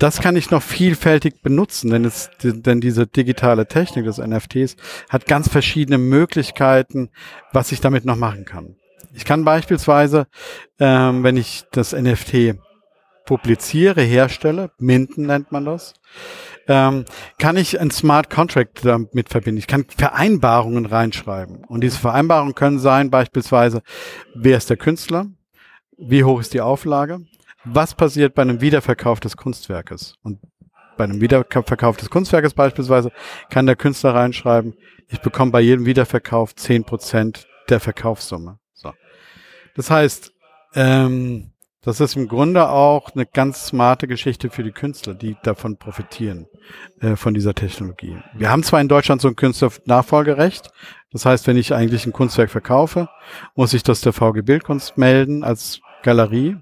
das 0.00 0.20
kann 0.20 0.34
ich 0.34 0.50
noch 0.50 0.62
vielfältig 0.62 1.42
benutzen, 1.42 1.90
denn, 1.90 2.04
es, 2.04 2.30
denn 2.42 2.80
diese 2.80 3.06
digitale 3.06 3.66
Technik 3.66 4.06
des 4.06 4.18
NFTs 4.18 4.76
hat 5.10 5.26
ganz 5.26 5.48
verschiedene 5.48 5.98
Möglichkeiten, 5.98 7.10
was 7.52 7.70
ich 7.70 7.80
damit 7.80 8.06
noch 8.06 8.16
machen 8.16 8.44
kann. 8.46 8.76
Ich 9.12 9.24
kann 9.24 9.44
beispielsweise, 9.44 10.26
ähm, 10.78 11.22
wenn 11.22 11.36
ich 11.36 11.64
das 11.72 11.92
NFT 11.92 12.54
publiziere, 13.26 14.00
herstelle, 14.00 14.70
Minden 14.78 15.26
nennt 15.26 15.52
man 15.52 15.66
das, 15.66 15.92
ähm, 16.66 17.04
kann 17.38 17.56
ich 17.56 17.78
ein 17.78 17.90
Smart 17.90 18.30
Contract 18.30 18.84
damit 18.84 19.28
verbinden. 19.28 19.58
Ich 19.58 19.66
kann 19.66 19.84
Vereinbarungen 19.84 20.86
reinschreiben. 20.86 21.64
Und 21.64 21.82
diese 21.82 21.98
Vereinbarungen 21.98 22.54
können 22.54 22.78
sein, 22.78 23.10
beispielsweise, 23.10 23.82
wer 24.34 24.56
ist 24.56 24.70
der 24.70 24.78
Künstler? 24.78 25.26
Wie 25.98 26.24
hoch 26.24 26.40
ist 26.40 26.54
die 26.54 26.62
Auflage? 26.62 27.20
Was 27.64 27.94
passiert 27.94 28.34
bei 28.34 28.42
einem 28.42 28.60
Wiederverkauf 28.60 29.20
des 29.20 29.36
Kunstwerkes? 29.36 30.14
Und 30.22 30.40
bei 30.96 31.04
einem 31.04 31.20
Wiederverkauf 31.20 31.96
des 31.96 32.10
Kunstwerkes 32.10 32.54
beispielsweise 32.54 33.10
kann 33.48 33.66
der 33.66 33.76
Künstler 33.76 34.14
reinschreiben, 34.14 34.74
ich 35.08 35.20
bekomme 35.20 35.50
bei 35.50 35.60
jedem 35.60 35.86
Wiederverkauf 35.86 36.54
zehn 36.54 36.84
Prozent 36.84 37.48
der 37.68 37.80
Verkaufssumme. 37.80 38.58
So. 38.74 38.92
Das 39.74 39.90
heißt, 39.90 40.32
ähm, 40.74 41.52
das 41.82 42.00
ist 42.00 42.14
im 42.14 42.28
Grunde 42.28 42.68
auch 42.68 43.14
eine 43.14 43.24
ganz 43.24 43.68
smarte 43.68 44.06
Geschichte 44.06 44.50
für 44.50 44.62
die 44.62 44.72
Künstler, 44.72 45.14
die 45.14 45.36
davon 45.42 45.78
profitieren, 45.78 46.46
äh, 47.00 47.16
von 47.16 47.32
dieser 47.32 47.54
Technologie. 47.54 48.18
Wir 48.34 48.50
haben 48.50 48.62
zwar 48.62 48.82
in 48.82 48.88
Deutschland 48.88 49.22
so 49.22 49.28
ein 49.28 49.36
Künstlernachfolgerecht. 49.36 50.70
Das 51.10 51.24
heißt, 51.24 51.46
wenn 51.46 51.56
ich 51.56 51.72
eigentlich 51.72 52.04
ein 52.04 52.12
Kunstwerk 52.12 52.50
verkaufe, 52.50 53.08
muss 53.54 53.72
ich 53.72 53.82
das 53.82 54.02
der 54.02 54.12
VG 54.12 54.42
Bildkunst 54.42 54.98
melden 54.98 55.42
als 55.42 55.80
Galerie 56.02 56.56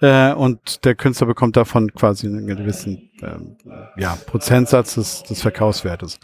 äh, 0.00 0.32
und 0.32 0.84
der 0.84 0.94
Künstler 0.94 1.26
bekommt 1.26 1.56
davon 1.56 1.92
quasi 1.92 2.26
einen 2.26 2.46
gewissen 2.46 3.10
ähm, 3.22 3.56
ja, 3.96 4.16
Prozentsatz 4.26 4.94
des, 4.94 5.22
des 5.22 5.42
Verkaufswertes. 5.42 6.18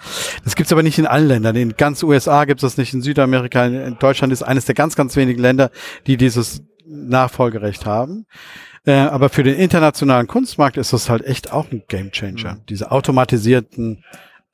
Das 0.45 0.57
gibt's 0.57 0.73
aber 0.73 0.83
nicht 0.83 0.99
in 0.99 1.07
allen 1.07 1.28
Ländern. 1.28 1.57
In 1.57 1.76
ganz 1.76 2.02
USA 2.02 2.45
gibt 2.45 2.62
es 2.62 2.62
das 2.62 2.76
nicht, 2.76 2.95
in 2.95 3.02
Südamerika, 3.02 3.64
in 3.64 3.99
Deutschland 3.99 4.33
ist 4.33 4.42
eines 4.42 4.64
der 4.64 4.75
ganz, 4.75 4.97
ganz 4.97 5.16
wenigen 5.16 5.40
Länder, 5.40 5.71
die 6.07 6.16
dieses 6.16 6.62
Nachfolgerecht 6.87 7.87
haben. 7.87 8.26
Äh, 8.85 8.92
aber 8.92 9.28
für 9.28 9.42
den 9.42 9.57
internationalen 9.57 10.26
Kunstmarkt 10.26 10.76
ist 10.76 10.92
das 10.92 11.11
halt 11.11 11.25
echt 11.25 11.52
auch 11.52 11.71
ein 11.71 11.83
Gamechanger. 11.87 12.54
Mhm. 12.54 12.66
Diese 12.69 12.90
automatisierten 12.90 14.04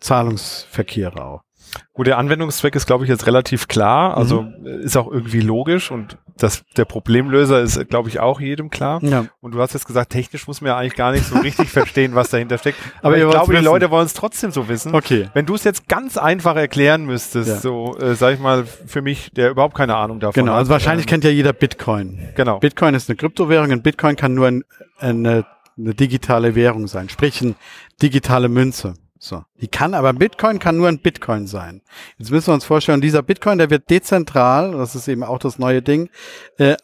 Zahlungsverkehre 0.00 1.24
auch. 1.24 1.45
Gut, 1.92 2.06
der 2.06 2.18
Anwendungszweck 2.18 2.74
ist, 2.74 2.86
glaube 2.86 3.04
ich, 3.04 3.10
jetzt 3.10 3.26
relativ 3.26 3.68
klar. 3.68 4.16
Also 4.16 4.42
mhm. 4.42 4.66
ist 4.66 4.96
auch 4.96 5.10
irgendwie 5.10 5.40
logisch 5.40 5.90
und 5.90 6.18
das, 6.38 6.64
der 6.76 6.84
Problemlöser 6.84 7.62
ist, 7.62 7.88
glaube 7.88 8.08
ich, 8.08 8.20
auch 8.20 8.40
jedem 8.40 8.68
klar. 8.68 9.02
Ja. 9.02 9.26
Und 9.40 9.54
du 9.54 9.60
hast 9.60 9.72
jetzt 9.72 9.86
gesagt, 9.86 10.10
technisch 10.10 10.46
muss 10.46 10.60
man 10.60 10.68
ja 10.68 10.76
eigentlich 10.76 10.94
gar 10.94 11.12
nicht 11.12 11.24
so 11.24 11.38
richtig 11.38 11.70
verstehen, 11.70 12.14
was 12.14 12.30
dahinter 12.30 12.58
steckt. 12.58 12.78
Aber, 12.98 13.08
Aber 13.08 13.16
ich 13.16 13.22
glaube, 13.22 13.52
wissen. 13.52 13.60
die 13.60 13.64
Leute 13.64 13.90
wollen 13.90 14.06
es 14.06 14.12
trotzdem 14.12 14.50
so 14.50 14.68
wissen. 14.68 14.94
Okay. 14.94 15.28
Wenn 15.32 15.46
du 15.46 15.54
es 15.54 15.64
jetzt 15.64 15.88
ganz 15.88 16.18
einfach 16.18 16.56
erklären 16.56 17.06
müsstest, 17.06 17.48
ja. 17.48 17.56
so, 17.56 17.96
äh, 17.98 18.14
sag 18.14 18.34
ich 18.34 18.40
mal, 18.40 18.66
für 18.66 19.00
mich, 19.00 19.30
der 19.32 19.50
überhaupt 19.50 19.74
keine 19.74 19.96
Ahnung 19.96 20.20
davon 20.20 20.34
genau, 20.34 20.46
hat. 20.46 20.46
Genau, 20.46 20.58
also 20.58 20.70
wahrscheinlich 20.70 21.06
ähm, 21.06 21.10
kennt 21.10 21.24
ja 21.24 21.30
jeder 21.30 21.54
Bitcoin. 21.54 22.28
Genau. 22.34 22.58
Bitcoin 22.58 22.94
ist 22.94 23.08
eine 23.08 23.16
Kryptowährung 23.16 23.70
und 23.70 23.82
Bitcoin 23.82 24.16
kann 24.16 24.34
nur 24.34 24.48
ein, 24.48 24.64
eine, 24.98 25.46
eine 25.78 25.94
digitale 25.94 26.54
Währung 26.54 26.86
sein, 26.86 27.08
sprich 27.08 27.40
eine 27.40 27.54
digitale 28.02 28.50
Münze. 28.50 28.94
So. 29.18 29.44
Die 29.60 29.68
kann 29.68 29.94
aber 29.94 30.12
Bitcoin 30.12 30.58
kann 30.58 30.76
nur 30.76 30.88
ein 30.88 30.98
Bitcoin 30.98 31.46
sein. 31.46 31.82
Jetzt 32.18 32.30
müssen 32.30 32.48
wir 32.48 32.54
uns 32.54 32.64
vorstellen, 32.64 33.00
dieser 33.00 33.22
Bitcoin, 33.22 33.58
der 33.58 33.70
wird 33.70 33.88
dezentral, 33.88 34.72
das 34.72 34.94
ist 34.94 35.08
eben 35.08 35.22
auch 35.22 35.38
das 35.38 35.58
neue 35.58 35.82
Ding, 35.82 36.10
äh, 36.58 36.76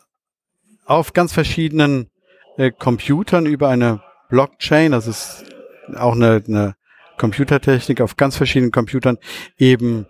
auf 0.84 1.12
ganz 1.12 1.32
verschiedenen 1.32 2.10
äh, 2.56 2.70
Computern 2.70 3.46
über 3.46 3.68
eine 3.68 4.02
Blockchain, 4.28 4.92
das 4.92 5.06
ist 5.06 5.44
auch 5.94 6.14
eine, 6.14 6.42
eine 6.46 6.74
Computertechnik, 7.18 8.00
auf 8.00 8.16
ganz 8.16 8.36
verschiedenen 8.36 8.72
Computern 8.72 9.18
eben 9.58 10.06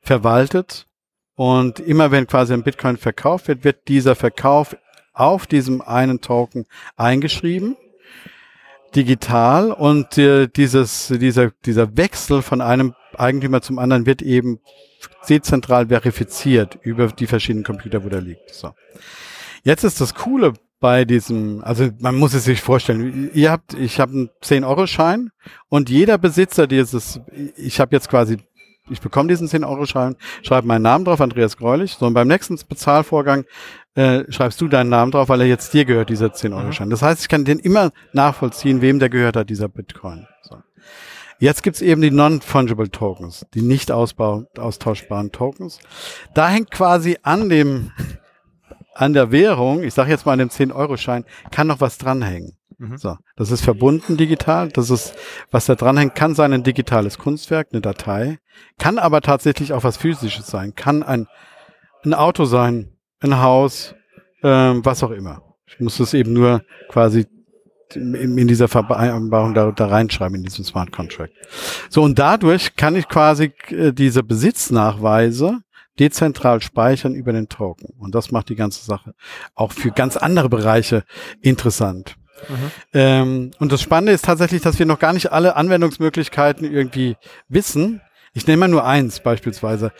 verwaltet. 0.00 0.86
Und 1.34 1.80
immer 1.80 2.10
wenn 2.10 2.26
quasi 2.26 2.54
ein 2.54 2.62
Bitcoin 2.62 2.96
verkauft 2.96 3.48
wird, 3.48 3.64
wird 3.64 3.88
dieser 3.88 4.14
Verkauf 4.14 4.76
auf 5.12 5.46
diesem 5.46 5.82
einen 5.82 6.22
Token 6.22 6.66
eingeschrieben 6.96 7.76
digital 8.94 9.72
und 9.72 10.16
äh, 10.18 10.48
dieses, 10.48 11.08
dieser, 11.08 11.50
dieser 11.64 11.96
Wechsel 11.96 12.42
von 12.42 12.60
einem 12.60 12.94
Eigentümer 13.16 13.60
zum 13.62 13.78
anderen 13.78 14.06
wird 14.06 14.22
eben 14.22 14.60
dezentral 15.28 15.88
verifiziert 15.88 16.78
über 16.82 17.08
die 17.08 17.26
verschiedenen 17.26 17.64
Computer, 17.64 18.04
wo 18.04 18.08
der 18.08 18.20
liegt. 18.20 18.54
So. 18.54 18.72
Jetzt 19.64 19.84
ist 19.84 20.00
das 20.00 20.14
Coole 20.14 20.54
bei 20.80 21.04
diesem, 21.04 21.62
also 21.64 21.88
man 21.98 22.16
muss 22.16 22.34
es 22.34 22.44
sich 22.44 22.60
vorstellen, 22.60 23.30
ihr 23.32 23.50
habt, 23.50 23.74
ich 23.74 23.98
habe 23.98 24.12
einen 24.12 24.30
10-Euro-Schein 24.42 25.30
und 25.68 25.88
jeder 25.88 26.18
Besitzer 26.18 26.66
dieses, 26.66 27.20
ich 27.56 27.80
habe 27.80 27.96
jetzt 27.96 28.08
quasi, 28.08 28.38
ich 28.90 29.00
bekomme 29.00 29.28
diesen 29.28 29.48
10-Euro-Schein, 29.48 30.16
schreibe 30.42 30.66
meinen 30.66 30.82
Namen 30.82 31.04
drauf, 31.04 31.20
Andreas 31.20 31.56
Greulich, 31.56 31.92
so 31.92 32.06
und 32.06 32.14
beim 32.14 32.28
nächsten 32.28 32.58
Bezahlvorgang 32.68 33.44
äh, 33.94 34.30
schreibst 34.30 34.60
du 34.60 34.68
deinen 34.68 34.90
Namen 34.90 35.12
drauf, 35.12 35.28
weil 35.28 35.40
er 35.40 35.46
jetzt 35.46 35.72
dir 35.74 35.84
gehört, 35.84 36.10
dieser 36.10 36.28
10-Euro-Schein. 36.28 36.88
Mhm. 36.88 36.90
Das 36.90 37.02
heißt, 37.02 37.22
ich 37.22 37.28
kann 37.28 37.44
den 37.44 37.58
immer 37.58 37.90
nachvollziehen, 38.12 38.80
wem 38.82 38.98
der 38.98 39.08
gehört 39.08 39.36
hat, 39.36 39.50
dieser 39.50 39.68
Bitcoin. 39.68 40.26
So. 40.42 40.58
Jetzt 41.38 41.62
gibt's 41.62 41.82
eben 41.82 42.00
die 42.00 42.10
Non-Fungible 42.10 42.90
Tokens, 42.90 43.46
die 43.54 43.62
nicht 43.62 43.90
austauschbaren 43.90 45.32
Tokens. 45.32 45.80
Da 46.34 46.48
hängt 46.48 46.70
quasi 46.70 47.18
an 47.22 47.48
dem 47.48 47.92
an 48.94 49.12
der 49.12 49.30
Währung, 49.30 49.82
ich 49.82 49.92
sage 49.92 50.10
jetzt 50.10 50.24
mal 50.24 50.32
an 50.32 50.38
dem 50.38 50.48
10-Euro-Schein, 50.48 51.24
kann 51.50 51.66
noch 51.66 51.80
was 51.80 51.98
dranhängen. 51.98 52.56
Mhm. 52.78 52.98
So, 52.98 53.16
das 53.36 53.50
ist 53.50 53.62
verbunden 53.62 54.16
digital. 54.16 54.68
Das 54.68 54.90
ist, 54.90 55.14
was 55.50 55.66
da 55.66 55.74
dranhängt, 55.74 56.14
kann 56.14 56.34
sein 56.34 56.52
ein 56.52 56.62
digitales 56.62 57.18
Kunstwerk, 57.18 57.68
eine 57.72 57.80
Datei, 57.80 58.38
kann 58.78 58.98
aber 58.98 59.20
tatsächlich 59.20 59.72
auch 59.72 59.84
was 59.84 59.96
physisches 59.96 60.46
sein, 60.46 60.74
kann 60.74 61.02
ein, 61.02 61.26
ein 62.04 62.14
Auto 62.14 62.44
sein, 62.44 62.92
ein 63.20 63.40
Haus, 63.40 63.94
ähm, 64.42 64.84
was 64.84 65.02
auch 65.02 65.10
immer. 65.10 65.42
Ich 65.66 65.80
muss 65.80 65.98
es 66.00 66.14
eben 66.14 66.32
nur 66.32 66.62
quasi 66.88 67.26
in 67.94 68.48
dieser 68.48 68.66
Vereinbarung 68.66 69.54
da, 69.54 69.70
da 69.70 69.86
reinschreiben 69.86 70.36
in 70.36 70.42
diesem 70.42 70.64
Smart 70.64 70.90
Contract. 70.90 71.32
So 71.88 72.02
und 72.02 72.18
dadurch 72.18 72.74
kann 72.74 72.96
ich 72.96 73.08
quasi 73.08 73.52
äh, 73.68 73.92
diese 73.92 74.24
Besitznachweise 74.24 75.60
dezentral 75.98 76.60
speichern 76.60 77.14
über 77.14 77.32
den 77.32 77.48
Token. 77.48 77.94
Und 77.98 78.14
das 78.14 78.32
macht 78.32 78.48
die 78.48 78.56
ganze 78.56 78.84
Sache 78.84 79.14
auch 79.54 79.72
für 79.72 79.90
ganz 79.92 80.16
andere 80.16 80.48
Bereiche 80.48 81.04
interessant. 81.40 82.16
Mhm. 82.48 82.70
Ähm, 82.92 83.50
und 83.58 83.72
das 83.72 83.82
Spannende 83.82 84.12
ist 84.12 84.24
tatsächlich, 84.24 84.62
dass 84.62 84.78
wir 84.78 84.86
noch 84.86 84.98
gar 84.98 85.12
nicht 85.12 85.32
alle 85.32 85.56
Anwendungsmöglichkeiten 85.56 86.70
irgendwie 86.70 87.16
wissen. 87.48 88.00
Ich 88.34 88.46
nehme 88.46 88.60
mal 88.60 88.68
nur 88.68 88.84
eins 88.84 89.20
beispielsweise. 89.20 89.92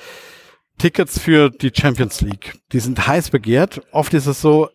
Tickets 0.78 1.18
für 1.18 1.50
die 1.50 1.72
Champions 1.74 2.20
League. 2.20 2.54
Die 2.72 2.80
sind 2.80 3.06
heiß 3.06 3.30
begehrt. 3.30 3.80
Oft 3.92 4.12
ist 4.14 4.26
es 4.26 4.40
so, 4.40 4.68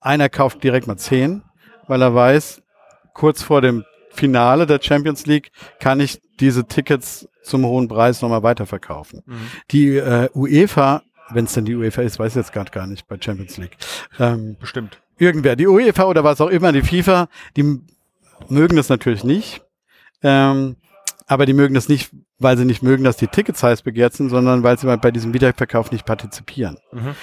einer 0.00 0.28
kauft 0.28 0.62
direkt 0.64 0.86
mal 0.86 0.96
zehn, 0.96 1.42
weil 1.86 2.02
er 2.02 2.14
weiß, 2.14 2.62
kurz 3.12 3.42
vor 3.42 3.60
dem 3.60 3.84
Finale 4.10 4.66
der 4.66 4.80
Champions 4.82 5.26
League 5.26 5.50
kann 5.80 6.00
ich 6.00 6.20
diese 6.40 6.66
Tickets 6.66 7.28
zum 7.42 7.64
hohen 7.64 7.88
Preis 7.88 8.22
nochmal 8.22 8.42
weiterverkaufen. 8.42 9.22
Mhm. 9.26 9.50
Die 9.70 9.96
äh, 9.96 10.28
UEFA, 10.34 11.02
wenn 11.30 11.44
es 11.44 11.52
denn 11.52 11.64
die 11.64 11.74
UEFA 11.74 12.02
ist, 12.02 12.18
weiß 12.18 12.32
ich 12.32 12.36
jetzt 12.36 12.52
gerade 12.52 12.70
gar 12.70 12.86
nicht 12.86 13.06
bei 13.06 13.16
Champions 13.20 13.56
League. 13.56 13.76
Ähm, 14.18 14.56
Bestimmt. 14.58 15.00
Irgendwer, 15.18 15.56
die 15.56 15.66
UEFA 15.66 16.04
oder 16.04 16.24
was 16.24 16.40
auch 16.40 16.48
immer, 16.48 16.72
die 16.72 16.82
FIFA, 16.82 17.28
die 17.56 17.80
mögen 18.48 18.76
das 18.76 18.88
natürlich 18.88 19.24
nicht. 19.24 19.62
Ähm, 20.22 20.76
aber 21.26 21.46
die 21.46 21.54
mögen 21.54 21.74
das 21.74 21.88
nicht, 21.88 22.10
weil 22.38 22.58
sie 22.58 22.64
nicht 22.64 22.82
mögen, 22.82 23.04
dass 23.04 23.16
die 23.16 23.28
Tickets 23.28 23.62
heiß 23.62 23.82
begehrt 23.82 24.14
sind, 24.14 24.28
sondern 24.28 24.62
weil 24.62 24.78
sie 24.78 24.96
bei 24.98 25.10
diesem 25.10 25.32
Wiederverkauf 25.32 25.90
nicht 25.90 26.04
partizipieren. 26.04 26.78
Mhm 26.92 27.14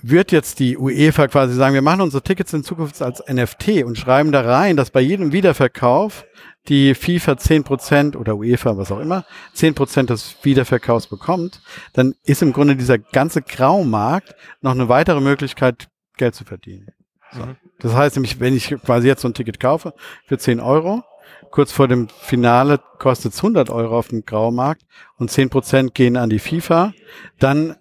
wird 0.00 0.32
jetzt 0.32 0.60
die 0.60 0.76
UEFA 0.76 1.26
quasi 1.28 1.54
sagen, 1.54 1.74
wir 1.74 1.82
machen 1.82 2.00
unsere 2.00 2.22
Tickets 2.22 2.52
in 2.52 2.62
Zukunft 2.62 3.02
als 3.02 3.22
NFT 3.28 3.84
und 3.84 3.98
schreiben 3.98 4.32
da 4.32 4.42
rein, 4.42 4.76
dass 4.76 4.90
bei 4.90 5.00
jedem 5.00 5.32
Wiederverkauf 5.32 6.24
die 6.68 6.94
FIFA 6.94 7.32
10% 7.32 8.16
oder 8.16 8.36
UEFA, 8.36 8.76
was 8.76 8.92
auch 8.92 9.00
immer, 9.00 9.24
10% 9.56 10.06
des 10.06 10.36
Wiederverkaufs 10.42 11.06
bekommt, 11.06 11.60
dann 11.94 12.14
ist 12.24 12.42
im 12.42 12.52
Grunde 12.52 12.76
dieser 12.76 12.98
ganze 12.98 13.42
Graumarkt 13.42 14.34
noch 14.60 14.72
eine 14.72 14.88
weitere 14.88 15.20
Möglichkeit, 15.20 15.88
Geld 16.18 16.34
zu 16.34 16.44
verdienen. 16.44 16.88
So. 17.32 17.44
Mhm. 17.44 17.56
Das 17.80 17.94
heißt 17.94 18.16
nämlich, 18.16 18.40
wenn 18.40 18.56
ich 18.56 18.74
quasi 18.84 19.06
jetzt 19.06 19.22
so 19.22 19.28
ein 19.28 19.34
Ticket 19.34 19.60
kaufe 19.60 19.94
für 20.26 20.38
10 20.38 20.60
Euro, 20.60 21.04
kurz 21.50 21.72
vor 21.72 21.88
dem 21.88 22.08
Finale 22.08 22.80
kostet 22.98 23.32
es 23.32 23.38
100 23.38 23.70
Euro 23.70 23.98
auf 23.98 24.08
dem 24.08 24.24
Graumarkt 24.24 24.82
und 25.16 25.30
10% 25.30 25.92
gehen 25.92 26.16
an 26.16 26.30
die 26.30 26.38
FIFA, 26.38 26.92
dann 27.38 27.76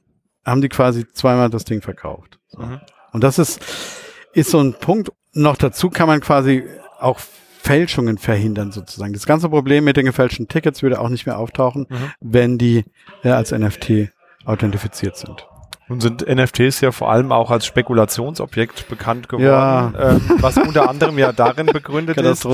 haben 0.46 0.62
die 0.62 0.70
quasi 0.70 1.08
zweimal 1.08 1.50
das 1.50 1.66
Ding 1.66 1.82
verkauft. 1.82 2.40
So. 2.48 2.62
Mhm. 2.62 2.80
Und 3.12 3.24
das 3.24 3.40
ist, 3.40 3.62
ist 4.34 4.52
so 4.52 4.60
ein 4.60 4.74
Punkt. 4.74 5.12
Noch 5.34 5.58
dazu 5.58 5.90
kann 5.90 6.08
man 6.08 6.22
quasi 6.22 6.64
auch 7.00 7.20
Fälschungen 7.20 8.18
verhindern 8.18 8.72
sozusagen. 8.72 9.14
Das 9.14 9.26
ganze 9.26 9.50
Problem 9.50 9.84
mit 9.84 9.98
den 9.98 10.06
gefälschten 10.06 10.48
Tickets 10.48 10.84
würde 10.84 11.02
auch 11.02 11.10
nicht 11.10 11.26
mehr 11.26 11.38
auftauchen, 11.38 11.86
mhm. 11.90 12.12
wenn 12.22 12.58
die 12.58 12.86
äh, 13.24 13.30
als 13.30 13.52
NFT 13.52 14.12
authentifiziert 14.46 15.18
sind. 15.18 15.46
Nun 15.90 16.02
sind 16.02 16.28
NFTs 16.28 16.82
ja 16.82 16.92
vor 16.92 17.12
allem 17.12 17.32
auch 17.32 17.50
als 17.50 17.66
Spekulationsobjekt 17.66 18.90
bekannt 18.90 19.30
geworden, 19.30 19.94
ja. 19.98 20.12
ähm, 20.12 20.22
was 20.40 20.58
unter 20.58 20.90
anderem 20.90 21.18
ja 21.18 21.32
darin 21.32 21.68
begründet 21.68 22.18
ist, 22.18 22.46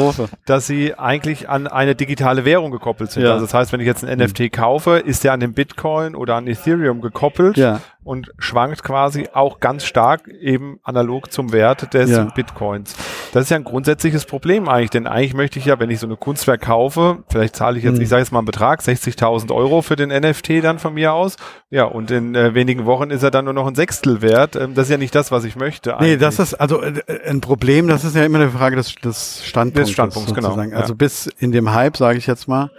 dass 0.45 0.67
sie 0.67 0.93
eigentlich 0.93 1.49
an 1.49 1.67
eine 1.67 1.95
digitale 1.95 2.45
Währung 2.45 2.71
gekoppelt 2.71 3.11
sind. 3.11 3.23
Ja. 3.23 3.33
Also 3.33 3.45
das 3.45 3.53
heißt, 3.53 3.73
wenn 3.73 3.79
ich 3.79 3.87
jetzt 3.87 4.05
ein 4.05 4.19
NFT 4.19 4.51
kaufe, 4.51 4.97
ist 4.99 5.23
der 5.23 5.33
an 5.33 5.39
den 5.39 5.53
Bitcoin 5.53 6.15
oder 6.15 6.35
an 6.35 6.47
Ethereum 6.47 7.01
gekoppelt 7.01 7.57
ja 7.57 7.81
und 8.03 8.31
schwankt 8.37 8.83
quasi 8.83 9.29
auch 9.33 9.59
ganz 9.59 9.85
stark 9.85 10.27
eben 10.27 10.79
analog 10.83 11.31
zum 11.31 11.51
Wert 11.51 11.93
des 11.93 12.09
ja. 12.09 12.25
Bitcoins. 12.25 12.95
Das 13.31 13.43
ist 13.43 13.49
ja 13.49 13.57
ein 13.57 13.63
grundsätzliches 13.63 14.25
Problem 14.25 14.67
eigentlich, 14.69 14.91
denn 14.91 15.07
eigentlich 15.07 15.33
möchte 15.33 15.59
ich 15.59 15.65
ja, 15.65 15.79
wenn 15.79 15.89
ich 15.89 15.99
so 15.99 16.07
eine 16.07 16.17
Kunstwerk 16.17 16.61
kaufe, 16.61 17.23
vielleicht 17.29 17.55
zahle 17.55 17.77
ich 17.77 17.83
jetzt, 17.83 17.95
mhm. 17.95 18.01
ich 18.01 18.09
sage 18.09 18.21
jetzt 18.21 18.31
mal 18.31 18.39
einen 18.39 18.45
Betrag, 18.45 18.81
60.000 18.81 19.53
Euro 19.53 19.81
für 19.81 19.95
den 19.95 20.09
NFT 20.09 20.63
dann 20.63 20.79
von 20.79 20.93
mir 20.93 21.13
aus, 21.13 21.37
ja, 21.69 21.85
und 21.85 22.11
in 22.11 22.35
äh, 22.35 22.53
wenigen 22.53 22.85
Wochen 22.85 23.09
ist 23.09 23.23
er 23.23 23.31
dann 23.31 23.45
nur 23.45 23.53
noch 23.53 23.65
ein 23.65 23.73
Sechstel 23.73 24.21
wert. 24.21 24.55
Ähm, 24.55 24.75
das 24.75 24.85
ist 24.85 24.91
ja 24.91 24.97
nicht 24.97 25.15
das, 25.15 25.31
was 25.31 25.43
ich 25.43 25.55
möchte. 25.55 25.97
Eigentlich. 25.97 26.11
Nee, 26.11 26.17
das 26.17 26.37
ist 26.37 26.53
also 26.53 26.83
äh, 26.83 27.01
ein 27.25 27.41
Problem, 27.41 27.87
das 27.87 28.03
ist 28.03 28.15
ja 28.15 28.23
immer 28.23 28.39
eine 28.39 28.51
Frage 28.51 28.75
des, 28.75 28.93
des 28.95 29.43
Standpunkts. 29.43 29.89
Des 29.89 29.93
Standpunkts, 29.93 30.33
genau. 30.35 30.61
Ja. 30.61 30.77
Also 30.77 30.93
bis 30.93 31.27
in 31.39 31.51
dem 31.51 31.73
Hype, 31.73 31.97
sage 31.97 32.19
ich 32.19 32.27
jetzt 32.27 32.47
mal, 32.47 32.69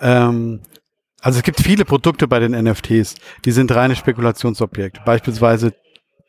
ähm, 0.00 0.60
also 1.24 1.38
es 1.38 1.42
gibt 1.42 1.58
viele 1.58 1.86
Produkte 1.86 2.28
bei 2.28 2.38
den 2.38 2.52
NFTs, 2.52 3.14
die 3.46 3.50
sind 3.50 3.74
reine 3.74 3.96
Spekulationsobjekte. 3.96 5.00
Beispielsweise, 5.06 5.72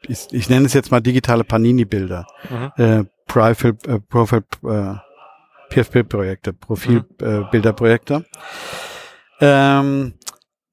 ich, 0.07 0.27
ich 0.31 0.49
nenne 0.49 0.65
es 0.65 0.73
jetzt 0.73 0.89
mal 0.89 1.01
digitale 1.01 1.43
Panini-Bilder, 1.43 2.25
mhm. 2.49 2.71
äh, 2.81 3.03
Profil, 3.27 3.77
äh, 3.87 3.99
Profil 3.99 4.45
äh, 4.63 4.93
PFP-Projekte, 5.69 6.53
Profilbilderprojekte. 6.53 8.19
Mhm. 8.19 8.25
Äh, 9.41 9.79
ähm, 9.79 10.13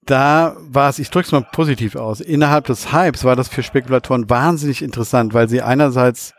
da 0.06 0.56
war 0.60 0.88
es, 0.88 1.00
ich 1.00 1.10
drücke 1.10 1.26
es 1.26 1.32
mal 1.32 1.44
positiv 1.50 1.96
aus, 1.96 2.20
innerhalb 2.20 2.66
des 2.66 2.92
Hypes 2.92 3.24
war 3.24 3.34
das 3.34 3.48
für 3.48 3.64
Spekulatoren 3.64 4.30
wahnsinnig 4.30 4.82
interessant, 4.82 5.34
weil 5.34 5.48
sie 5.48 5.62
einerseits 5.62 6.32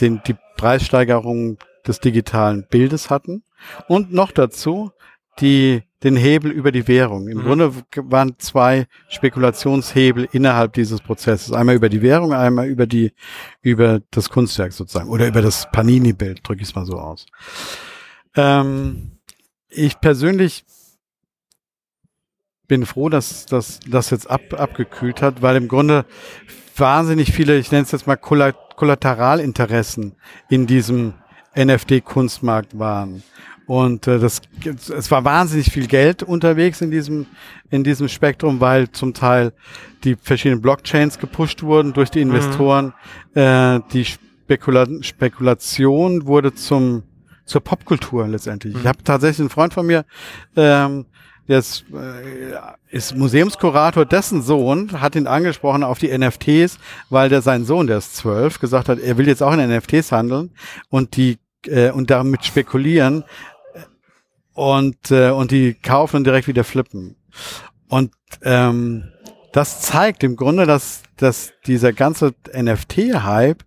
den, 0.00 0.20
die 0.26 0.34
Preissteigerung 0.56 1.58
des 1.86 2.00
digitalen 2.00 2.66
Bildes 2.68 3.10
hatten 3.10 3.44
und 3.86 4.12
noch 4.12 4.32
dazu 4.32 4.90
die 5.40 5.82
den 6.02 6.16
Hebel 6.16 6.50
über 6.50 6.72
die 6.72 6.88
Währung. 6.88 7.28
Im 7.28 7.38
mhm. 7.38 7.42
Grunde 7.42 7.72
waren 7.94 8.34
zwei 8.38 8.86
Spekulationshebel 9.08 10.28
innerhalb 10.32 10.72
dieses 10.72 11.00
Prozesses. 11.00 11.52
Einmal 11.52 11.76
über 11.76 11.88
die 11.88 12.02
Währung, 12.02 12.32
einmal 12.32 12.66
über 12.66 12.86
die, 12.86 13.12
über 13.60 14.00
das 14.10 14.28
Kunstwerk 14.28 14.72
sozusagen. 14.72 15.08
Oder 15.08 15.28
über 15.28 15.42
das 15.42 15.70
Panini-Bild, 15.70 16.46
drücke 16.46 16.62
ich 16.62 16.68
es 16.68 16.74
mal 16.74 16.86
so 16.86 16.98
aus. 16.98 17.26
Ähm, 18.34 19.18
ich 19.68 20.00
persönlich 20.00 20.64
bin 22.66 22.86
froh, 22.86 23.08
dass 23.08 23.46
das 23.46 23.80
das 23.86 24.10
jetzt 24.10 24.30
ab, 24.30 24.54
abgekühlt 24.54 25.22
hat, 25.22 25.42
weil 25.42 25.56
im 25.56 25.68
Grunde 25.68 26.04
wahnsinnig 26.76 27.32
viele, 27.32 27.58
ich 27.58 27.70
nenne 27.70 27.84
es 27.84 27.92
jetzt 27.92 28.06
mal 28.06 28.16
Kollateralinteressen 28.16 30.16
in 30.48 30.66
diesem 30.66 31.14
NFT-Kunstmarkt 31.54 32.78
waren. 32.78 33.22
Und 33.66 34.06
äh, 34.06 34.18
das, 34.18 34.42
es 34.64 35.10
war 35.10 35.24
wahnsinnig 35.24 35.70
viel 35.70 35.86
Geld 35.86 36.22
unterwegs 36.22 36.80
in 36.80 36.90
diesem, 36.90 37.26
in 37.70 37.84
diesem 37.84 38.08
Spektrum, 38.08 38.60
weil 38.60 38.90
zum 38.90 39.14
Teil 39.14 39.52
die 40.04 40.16
verschiedenen 40.16 40.60
Blockchains 40.60 41.18
gepusht 41.18 41.62
wurden 41.62 41.92
durch 41.92 42.10
die 42.10 42.24
mhm. 42.24 42.34
Investoren. 42.34 42.92
Mhm. 43.34 43.40
Äh, 43.40 43.80
die 43.92 44.04
Spekula 44.04 44.86
Spekulation 45.00 46.26
wurde 46.26 46.54
zum, 46.54 47.04
zur 47.44 47.60
Popkultur 47.62 48.26
letztendlich. 48.26 48.74
Mhm. 48.74 48.80
Ich 48.80 48.86
habe 48.86 49.02
tatsächlich 49.04 49.40
einen 49.40 49.50
Freund 49.50 49.72
von 49.74 49.86
mir, 49.86 50.04
ähm, 50.56 51.06
der 51.48 51.58
ist, 51.58 51.84
äh, 51.92 52.96
ist 52.96 53.16
Museumskurator, 53.16 54.04
dessen 54.04 54.42
Sohn 54.42 55.00
hat 55.00 55.16
ihn 55.16 55.26
angesprochen 55.26 55.82
auf 55.82 55.98
die 55.98 56.16
NFTs, 56.16 56.78
weil 57.10 57.28
der 57.28 57.42
sein 57.42 57.64
Sohn, 57.64 57.86
der 57.86 57.98
ist 57.98 58.16
zwölf, 58.16 58.60
gesagt 58.60 58.88
hat, 58.88 59.00
er 59.00 59.18
will 59.18 59.26
jetzt 59.26 59.42
auch 59.42 59.52
in 59.52 59.68
NFTs 59.68 60.12
handeln 60.12 60.50
und 60.88 61.16
die 61.16 61.38
äh, 61.66 61.90
und 61.90 62.10
damit 62.10 62.44
spekulieren, 62.44 63.24
und, 64.54 65.10
äh, 65.10 65.30
und 65.30 65.50
die 65.50 65.74
kaufen 65.74 66.16
und 66.16 66.24
direkt 66.24 66.48
wieder 66.48 66.64
flippen. 66.64 67.16
Und 67.88 68.12
ähm, 68.42 69.12
das 69.52 69.82
zeigt 69.82 70.24
im 70.24 70.36
Grunde, 70.36 70.66
dass, 70.66 71.02
dass 71.16 71.52
dieser 71.66 71.92
ganze 71.92 72.34
NFT-Hype 72.54 73.62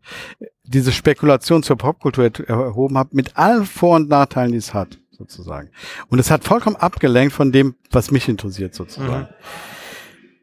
diese 0.63 0.91
Spekulation 0.91 1.63
zur 1.63 1.77
Popkultur 1.77 2.31
erhoben 2.47 2.97
hat, 2.97 3.13
mit 3.13 3.37
allen 3.37 3.65
Vor- 3.65 3.97
und 3.97 4.09
Nachteilen, 4.09 4.51
die 4.51 4.57
es 4.57 4.73
hat, 4.73 4.97
sozusagen. 5.11 5.69
Und 6.09 6.19
es 6.19 6.31
hat 6.31 6.43
vollkommen 6.43 6.75
abgelenkt 6.75 7.33
von 7.33 7.51
dem, 7.51 7.75
was 7.91 8.09
mich 8.09 8.27
interessiert, 8.27 8.73
sozusagen. 8.73 9.27
Mhm. 9.29 9.35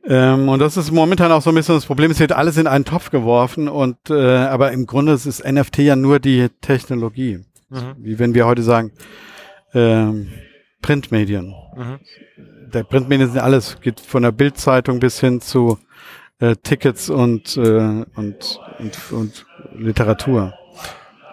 Ähm, 0.04 0.48
und 0.48 0.58
das 0.58 0.76
ist 0.76 0.90
momentan 0.90 1.30
auch 1.30 1.42
so 1.42 1.50
ein 1.50 1.54
bisschen 1.54 1.76
das 1.76 1.86
Problem. 1.86 2.10
Es 2.10 2.18
wird 2.18 2.32
alles 2.32 2.56
in 2.56 2.66
einen 2.66 2.84
Topf 2.84 3.10
geworfen 3.10 3.68
und 3.68 3.96
äh, 4.10 4.36
aber 4.36 4.72
im 4.72 4.86
Grunde 4.86 5.12
ist 5.12 5.44
NFT 5.44 5.78
ja 5.78 5.96
nur 5.96 6.18
die 6.18 6.48
Technologie. 6.60 7.40
Mhm. 7.68 7.94
Wie 7.98 8.18
wenn 8.18 8.34
wir 8.34 8.46
heute 8.46 8.62
sagen, 8.62 8.92
ähm, 9.74 10.32
Printmedien. 10.80 11.54
Mhm. 11.76 12.00
Der 12.72 12.84
Printmedien 12.84 13.30
sind 13.30 13.40
alles, 13.40 13.80
geht 13.80 14.00
von 14.00 14.22
der 14.22 14.32
Bildzeitung 14.32 14.98
bis 14.98 15.20
hin 15.20 15.40
zu 15.40 15.78
äh, 16.40 16.56
Tickets 16.62 17.08
und, 17.10 17.56
äh, 17.56 18.04
und, 18.14 18.60
und, 18.78 19.12
und 19.12 19.46
Literatur. 19.74 20.54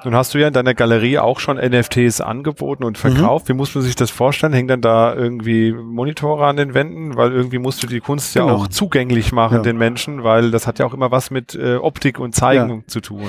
Nun 0.05 0.15
hast 0.15 0.33
du 0.33 0.37
ja 0.37 0.47
in 0.47 0.53
deiner 0.53 0.73
Galerie 0.73 1.17
auch 1.17 1.39
schon 1.39 1.57
NFTs 1.57 2.21
angeboten 2.21 2.83
und 2.83 2.97
verkauft. 2.97 3.45
Mhm. 3.45 3.53
Wie 3.53 3.57
muss 3.57 3.75
man 3.75 3.83
sich 3.83 3.95
das 3.95 4.11
vorstellen? 4.11 4.53
Hängen 4.53 4.69
dann 4.69 4.81
da 4.81 5.13
irgendwie 5.13 5.73
Monitore 5.73 6.45
an 6.45 6.55
den 6.55 6.73
Wänden? 6.73 7.17
Weil 7.17 7.33
irgendwie 7.33 7.57
musst 7.57 7.83
du 7.83 7.87
die 7.87 7.99
Kunst 7.99 8.33
genau. 8.33 8.47
ja 8.47 8.53
auch 8.53 8.67
zugänglich 8.69 9.33
machen 9.33 9.57
ja. 9.57 9.61
den 9.61 9.77
Menschen, 9.77 10.23
weil 10.23 10.51
das 10.51 10.67
hat 10.67 10.79
ja 10.79 10.85
auch 10.85 10.93
immer 10.93 11.11
was 11.11 11.31
mit 11.31 11.53
äh, 11.55 11.75
Optik 11.75 12.19
und 12.19 12.33
Zeigen 12.33 12.69
ja. 12.69 12.87
zu 12.87 13.01
tun. 13.01 13.27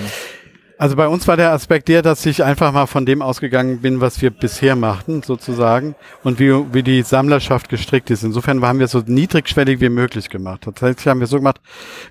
Also 0.81 0.97
bei 0.97 1.09
uns 1.09 1.29
war 1.29 1.37
der 1.37 1.53
Aspekt 1.53 1.89
der, 1.89 2.01
dass 2.01 2.25
ich 2.25 2.43
einfach 2.43 2.73
mal 2.73 2.87
von 2.87 3.05
dem 3.05 3.21
ausgegangen 3.21 3.83
bin, 3.83 4.01
was 4.01 4.23
wir 4.23 4.31
bisher 4.31 4.77
machten, 4.77 5.23
sozusagen, 5.23 5.95
und 6.25 6.39
wie, 6.39 6.51
wie 6.73 6.83
die 6.83 7.03
Sammlerschaft 7.03 7.69
gestrickt 7.69 8.09
ist. 8.09 8.25
Insofern 8.25 8.63
haben 8.63 8.79
wir 8.79 8.89
so 8.89 9.03
niedrigschwellig 9.05 9.83
wie 9.83 9.91
möglich 9.91 10.31
gemacht. 10.31 10.63
Tatsächlich 10.63 11.07
haben 11.07 11.21
wir 11.21 11.27
so 11.27 11.37
gemacht, 11.37 11.61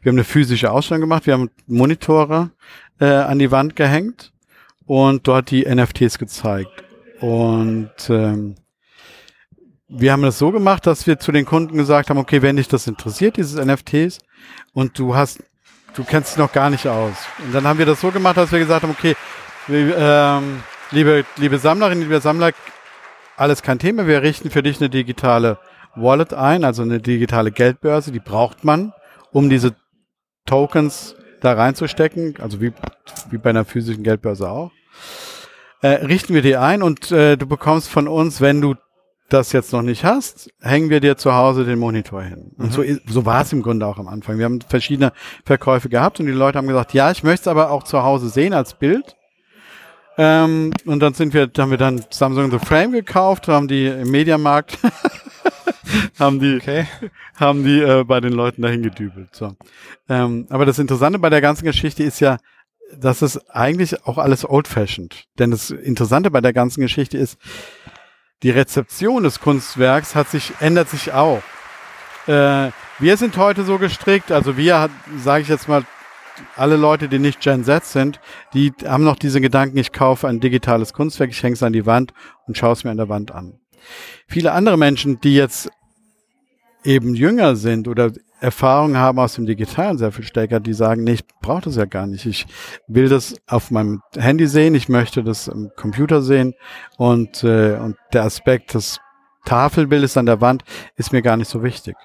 wir 0.04 0.12
haben 0.12 0.18
eine 0.18 0.24
physische 0.24 0.70
Ausstellung 0.70 1.02
gemacht, 1.02 1.26
wir 1.26 1.34
haben 1.34 1.50
Monitore 1.66 2.52
äh, 3.00 3.06
an 3.06 3.40
die 3.40 3.50
Wand 3.50 3.76
gehängt 3.76 4.34
und 4.86 5.28
dort 5.28 5.50
die 5.50 5.66
NFTs 5.66 6.20
gezeigt. 6.20 6.84
Und 7.22 7.90
ähm, 8.10 8.54
wir 9.88 10.12
haben 10.12 10.22
das 10.22 10.38
so 10.38 10.52
gemacht, 10.52 10.86
dass 10.86 11.08
wir 11.08 11.18
zu 11.18 11.32
den 11.32 11.46
Kunden 11.46 11.76
gesagt 11.76 12.12
haben, 12.12 12.20
okay, 12.20 12.44
wenn 12.44 12.58
dich 12.58 12.68
das 12.68 12.86
interessiert, 12.86 13.38
dieses 13.38 13.60
NFTs, 13.60 14.20
und 14.74 14.98
du 15.00 15.16
hast, 15.16 15.44
du 15.96 16.04
kennst 16.04 16.32
dich 16.32 16.38
noch 16.38 16.52
gar 16.52 16.70
nicht 16.70 16.88
aus. 16.88 17.16
Und 17.44 17.54
dann 17.54 17.66
haben 17.66 17.80
wir 17.80 17.86
das 17.86 18.02
so 18.02 18.12
gemacht, 18.12 18.38
dass 18.38 18.52
wir 18.52 18.60
gesagt 18.60 18.84
haben, 18.84 18.92
okay, 18.92 19.16
wir, 19.68 19.98
ähm, 19.98 20.64
liebe, 20.92 21.26
liebe 21.38 21.58
Sammlerinnen, 21.58 22.04
liebe 22.04 22.20
Sammler, 22.20 22.52
alles 23.38 23.62
kein 23.62 23.80
Thema, 23.80 24.08
wir 24.08 24.22
richten 24.22 24.50
für 24.50 24.64
dich 24.64 24.80
eine 24.80 24.90
digitale 24.90 25.58
Wallet 25.96 26.34
ein, 26.34 26.64
also 26.64 26.84
eine 26.84 27.00
digitale 27.00 27.52
Geldbörse, 27.52 28.12
die 28.12 28.20
braucht 28.20 28.64
man, 28.64 28.94
um 29.32 29.50
diese 29.50 29.76
Tokens 30.46 31.16
da 31.42 31.54
reinzustecken, 31.54 32.36
also 32.40 32.62
wie, 32.62 32.74
wie 33.30 33.38
bei 33.38 33.52
einer 33.52 33.66
physischen 33.66 34.04
Geldbörse 34.04 34.50
auch. 34.50 34.72
Äh, 35.82 36.06
richten 36.06 36.34
wir 36.34 36.42
dir 36.42 36.62
ein 36.62 36.84
und 36.84 37.12
äh, 37.12 37.38
du 37.38 37.46
bekommst 37.46 37.90
von 37.90 38.08
uns, 38.08 38.42
wenn 38.42 38.60
du 38.60 38.76
das 39.30 39.52
jetzt 39.52 39.74
noch 39.74 39.82
nicht 39.82 40.04
hast, 40.04 40.52
hängen 40.62 40.90
wir 40.90 41.00
dir 41.00 41.18
zu 41.18 41.34
Hause 41.34 41.66
den 41.66 41.80
Monitor 41.80 42.22
hin. 42.24 42.52
Und 42.58 42.68
mhm. 42.68 42.72
so, 42.72 42.84
so 43.08 43.26
war 43.26 43.42
es 43.42 43.54
im 43.54 43.62
Grunde 43.62 43.86
auch 43.86 43.98
am 43.98 44.08
Anfang. 44.08 44.38
Wir 44.38 44.46
haben 44.46 44.60
verschiedene 44.62 45.14
Verkäufe 45.46 45.90
gehabt 45.90 46.20
und 46.20 46.26
die 46.26 46.32
Leute 46.32 46.58
haben 46.58 46.68
gesagt, 46.68 46.94
ja, 46.94 47.12
ich 47.12 47.24
möchte 47.24 47.42
es 47.42 47.48
aber 47.48 47.72
auch 47.72 47.84
zu 47.84 48.04
Hause 48.04 48.30
sehen 48.30 48.54
als 48.54 48.74
Bild. 48.74 49.16
Ähm, 50.18 50.74
und 50.86 51.00
dann 51.00 51.14
sind 51.14 51.34
wir, 51.34 51.50
haben 51.58 51.72
wir 51.72 51.78
dann 51.78 52.04
Samsung 52.10 52.52
The 52.52 52.60
Frame 52.60 52.92
gekauft, 52.92 53.48
haben 53.48 53.70
die 53.70 53.86
im 53.86 54.12
Mediamarkt, 54.12 54.78
haben 56.20 56.42
die, 56.42 56.58
okay. 56.58 56.88
haben 57.40 57.64
die 57.64 57.80
äh, 57.80 58.04
bei 58.04 58.20
den 58.20 58.34
Leuten 58.34 58.62
dahin 58.62 58.84
gedübelt. 58.84 59.30
So. 59.34 59.56
Ähm, 60.10 60.46
aber 60.50 60.66
das 60.66 60.78
Interessante 60.78 61.20
bei 61.20 61.30
der 61.30 61.40
ganzen 61.40 61.64
Geschichte 61.64 62.04
ist 62.04 62.20
ja, 62.20 62.38
das 62.98 63.22
ist 63.22 63.50
eigentlich 63.50 64.06
auch 64.06 64.18
alles 64.18 64.44
old-fashioned. 64.50 65.26
Denn 65.38 65.52
das 65.52 65.72
Interessante 65.72 66.32
bei 66.32 66.42
der 66.42 66.54
ganzen 66.54 66.82
Geschichte 66.82 67.18
ist, 67.18 67.38
die 68.44 68.52
Rezeption 68.52 69.24
des 69.24 69.40
Kunstwerks 69.40 70.16
hat 70.16 70.30
sich, 70.30 70.54
ändert 70.60 70.90
sich 70.90 71.14
auch. 71.14 71.42
Äh, 72.28 72.72
wir 73.00 73.18
sind 73.18 73.38
heute 73.38 73.64
so 73.64 73.78
gestrickt, 73.78 74.32
also 74.32 74.58
wir, 74.58 74.90
sage 75.18 75.44
ich 75.44 75.50
jetzt 75.50 75.68
mal, 75.68 75.84
alle 76.56 76.78
Leute, 76.78 77.10
die 77.10 77.20
nicht 77.20 77.42
Gen 77.42 77.66
Z 77.66 77.84
sind, 77.86 78.20
die 78.54 78.72
haben 78.86 79.04
noch 79.04 79.18
diese 79.18 79.42
Gedanken, 79.42 79.78
ich 79.78 79.92
kaufe 79.92 80.28
ein 80.28 80.40
digitales 80.40 80.94
Kunstwerk, 80.94 81.32
ich 81.32 81.44
hänge 81.44 81.54
es 81.54 81.64
an 81.64 81.74
die 81.74 81.86
Wand 81.86 82.14
und 82.48 82.58
schaue 82.58 82.74
es 82.74 82.84
mir 82.84 82.92
an 82.92 82.98
der 82.98 83.10
Wand 83.10 83.32
an. 83.32 83.60
Viele 84.28 84.54
andere 84.54 84.78
Menschen, 84.78 85.20
die 85.20 85.36
jetzt 85.36 85.70
eben 86.84 87.14
jünger 87.14 87.56
sind 87.56 87.88
oder 87.88 88.12
Erfahrungen 88.42 88.98
haben 88.98 89.20
aus 89.20 89.36
dem 89.36 89.46
Digitalen 89.46 89.98
sehr 89.98 90.12
viel 90.12 90.24
stärker, 90.24 90.60
die 90.60 90.74
sagen, 90.74 91.04
nee, 91.04 91.14
ich 91.14 91.28
brauche 91.42 91.64
das 91.64 91.76
ja 91.76 91.86
gar 91.86 92.08
nicht. 92.08 92.26
Ich 92.26 92.46
will 92.88 93.10
das 93.10 93.36
auf 93.48 93.72
meinem 93.72 94.02
Handy 94.16 94.48
sehen, 94.48 94.76
ich 94.76 94.90
möchte 94.90 95.24
das 95.24 95.48
im 95.48 95.72
Computer 95.76 96.22
sehen 96.22 96.56
und, 96.98 97.44
äh, 97.44 97.76
und 97.76 97.98
der 98.14 98.24
Aspekt 98.24 98.74
des 98.74 99.00
Tafelbildes 99.46 100.16
an 100.18 100.26
der 100.26 100.42
Wand 100.42 100.64
ist 100.96 101.12
mir 101.12 101.22
gar 101.22 101.38
nicht 101.38 101.50
so 101.50 101.64
wichtig. 101.64 101.96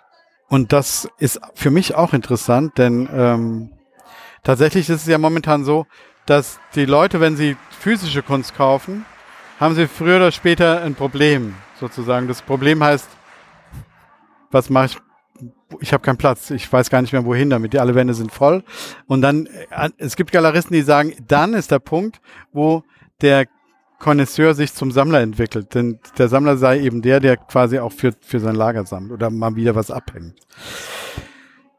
Und 0.49 0.73
das 0.73 1.09
ist 1.18 1.40
für 1.55 1.70
mich 1.70 1.94
auch 1.94 2.12
interessant, 2.12 2.79
denn 2.79 3.09
ähm, 3.12 3.70
tatsächlich 4.42 4.88
ist 4.88 5.03
es 5.03 5.07
ja 5.07 5.18
momentan 5.18 5.64
so, 5.64 5.87
dass 6.27 6.59
die 6.75 6.85
Leute, 6.85 7.20
wenn 7.20 7.37
sie 7.37 7.57
physische 7.70 8.23
Kunst 8.23 8.57
kaufen, 8.57 9.05
haben 9.61 9.75
sie 9.75 9.87
früher 9.87 10.16
oder 10.16 10.33
später 10.33 10.83
ein 10.83 10.94
Problem, 10.94 11.55
sozusagen. 11.79 12.29
Das 12.29 12.42
Problem 12.42 12.83
heißt, 12.83 13.09
was 14.51 14.70
mache 14.70 14.87
ich 14.87 15.03
ich 15.80 15.92
habe 15.92 16.02
keinen 16.02 16.16
Platz, 16.16 16.50
ich 16.50 16.70
weiß 16.72 16.90
gar 16.90 17.02
nicht 17.02 17.12
mehr 17.12 17.24
wohin 17.24 17.50
damit, 17.50 17.72
die 17.72 17.78
alle 17.78 17.94
Wände 17.94 18.14
sind 18.14 18.32
voll. 18.32 18.62
Und 19.06 19.22
dann, 19.22 19.46
äh, 19.46 19.90
es 19.98 20.16
gibt 20.16 20.32
Galeristen, 20.32 20.74
die 20.74 20.82
sagen, 20.82 21.14
dann 21.26 21.54
ist 21.54 21.70
der 21.70 21.78
Punkt, 21.78 22.20
wo 22.52 22.82
der 23.20 23.46
Connoisseur 23.98 24.54
sich 24.54 24.74
zum 24.74 24.90
Sammler 24.90 25.20
entwickelt. 25.20 25.74
Denn 25.74 25.98
der 26.18 26.28
Sammler 26.28 26.56
sei 26.56 26.80
eben 26.80 27.02
der, 27.02 27.20
der 27.20 27.37
quasi 27.37 27.78
auch 27.78 27.92
für, 27.92 28.12
für 28.20 28.40
sein 28.40 28.54
Lager 28.54 28.84
sammelt 28.84 29.12
oder 29.12 29.30
mal 29.30 29.56
wieder 29.56 29.74
was 29.74 29.90
abhängt. 29.90 30.34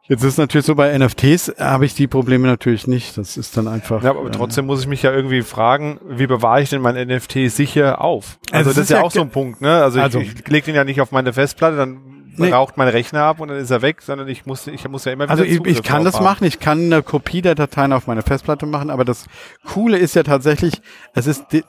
Jetzt 0.08 0.24
ist 0.24 0.38
natürlich 0.38 0.68
so 0.68 0.76
bei 0.76 0.96
NFTs 0.96 1.56
habe 1.58 1.86
ich 1.86 1.96
die 1.96 2.06
Probleme 2.06 2.48
natürlich 2.48 2.86
nicht. 2.86 3.18
Das 3.18 3.38
ist 3.38 3.58
dann 3.58 3.68
einfach. 3.68 4.04
Ja, 4.04 4.12
aber 4.12 4.32
trotzdem 4.32 4.66
äh, 4.66 4.68
muss 4.68 4.82
ich 4.82 4.88
mich 4.88 5.02
ja 5.02 5.12
irgendwie 5.12 5.42
fragen, 5.42 6.00
wie 6.08 6.28
bewahre 6.28 6.62
ich 6.62 6.70
denn 6.70 6.82
mein 6.82 6.96
NFT 7.08 7.50
sicher 7.50 8.02
auf? 8.02 8.38
Also, 8.52 8.70
also 8.70 8.70
das 8.70 8.78
ist 8.78 8.90
ja 8.92 9.02
auch 9.02 9.10
so 9.10 9.22
ein 9.22 9.32
Punkt, 9.32 9.62
ne? 9.62 9.82
Also, 9.82 10.00
also 10.00 10.20
ich, 10.20 10.36
ich 10.36 10.48
lege 10.48 10.66
den 10.68 10.76
ja 10.76 10.84
nicht 10.84 11.02
auf 11.02 11.12
meine 11.12 11.34
Festplatte, 11.34 11.78
dann 11.78 12.15
nee. 12.38 12.52
raucht 12.52 12.78
mein 12.78 12.88
Rechner 12.88 13.24
ab 13.24 13.40
und 13.40 13.50
dann 13.50 13.58
ist 13.58 13.72
er 13.72 13.82
weg, 13.82 14.02
sondern 14.02 14.28
ich 14.28 14.46
muss, 14.46 14.68
ich 14.68 14.88
muss 14.88 15.06
ja 15.06 15.14
immer 15.14 15.26
wieder 15.26 15.32
Also 15.32 15.44
ich, 15.44 15.64
ich 15.66 15.84
kann 15.84 16.04
das 16.04 16.16
haben. 16.16 16.24
machen, 16.24 16.46
ich 16.46 16.60
kann 16.60 16.86
eine 16.86 17.04
Kopie 17.04 17.42
der 17.42 17.56
Dateien 17.56 17.94
auf 17.94 18.08
meine 18.08 18.22
Festplatte 18.22 18.66
machen, 18.66 18.90
aber 18.90 19.06
das 19.06 19.26
Coole 19.66 19.98
ist 19.98 20.16
ja 20.16 20.24
tatsächlich, 20.24 20.82
es 21.14 21.28
ist 21.28 21.46
de 21.52 21.64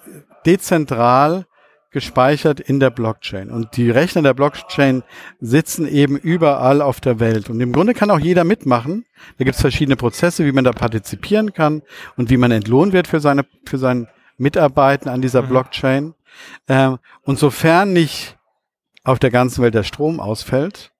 dezentral 0.44 1.46
gespeichert 1.90 2.60
in 2.60 2.78
der 2.78 2.90
Blockchain. 2.90 3.50
Und 3.50 3.76
die 3.78 3.90
Rechner 3.90 4.20
der 4.20 4.34
Blockchain 4.34 5.02
sitzen 5.40 5.88
eben 5.88 6.18
überall 6.18 6.82
auf 6.82 7.00
der 7.00 7.20
Welt. 7.20 7.48
Und 7.48 7.58
im 7.60 7.72
Grunde 7.72 7.94
kann 7.94 8.10
auch 8.10 8.18
jeder 8.18 8.44
mitmachen. 8.44 9.06
Da 9.38 9.44
gibt 9.44 9.54
es 9.54 9.62
verschiedene 9.62 9.96
Prozesse, 9.96 10.44
wie 10.44 10.52
man 10.52 10.64
da 10.64 10.72
partizipieren 10.72 11.54
kann 11.54 11.82
und 12.16 12.28
wie 12.28 12.36
man 12.36 12.50
entlohnt 12.50 12.92
wird 12.92 13.08
für 13.08 13.20
seine, 13.20 13.46
für 13.64 13.78
sein 13.78 14.08
Mitarbeiten 14.36 15.08
an 15.08 15.22
dieser 15.22 15.40
mhm. 15.40 15.48
Blockchain. 15.48 16.14
Ähm, 16.68 16.98
und 17.22 17.38
sofern 17.38 17.94
nicht 17.94 18.35
auf 19.06 19.18
der 19.18 19.30
ganzen 19.30 19.62
Welt 19.62 19.74
der 19.74 19.84
Strom 19.84 20.20
ausfällt, 20.20 20.92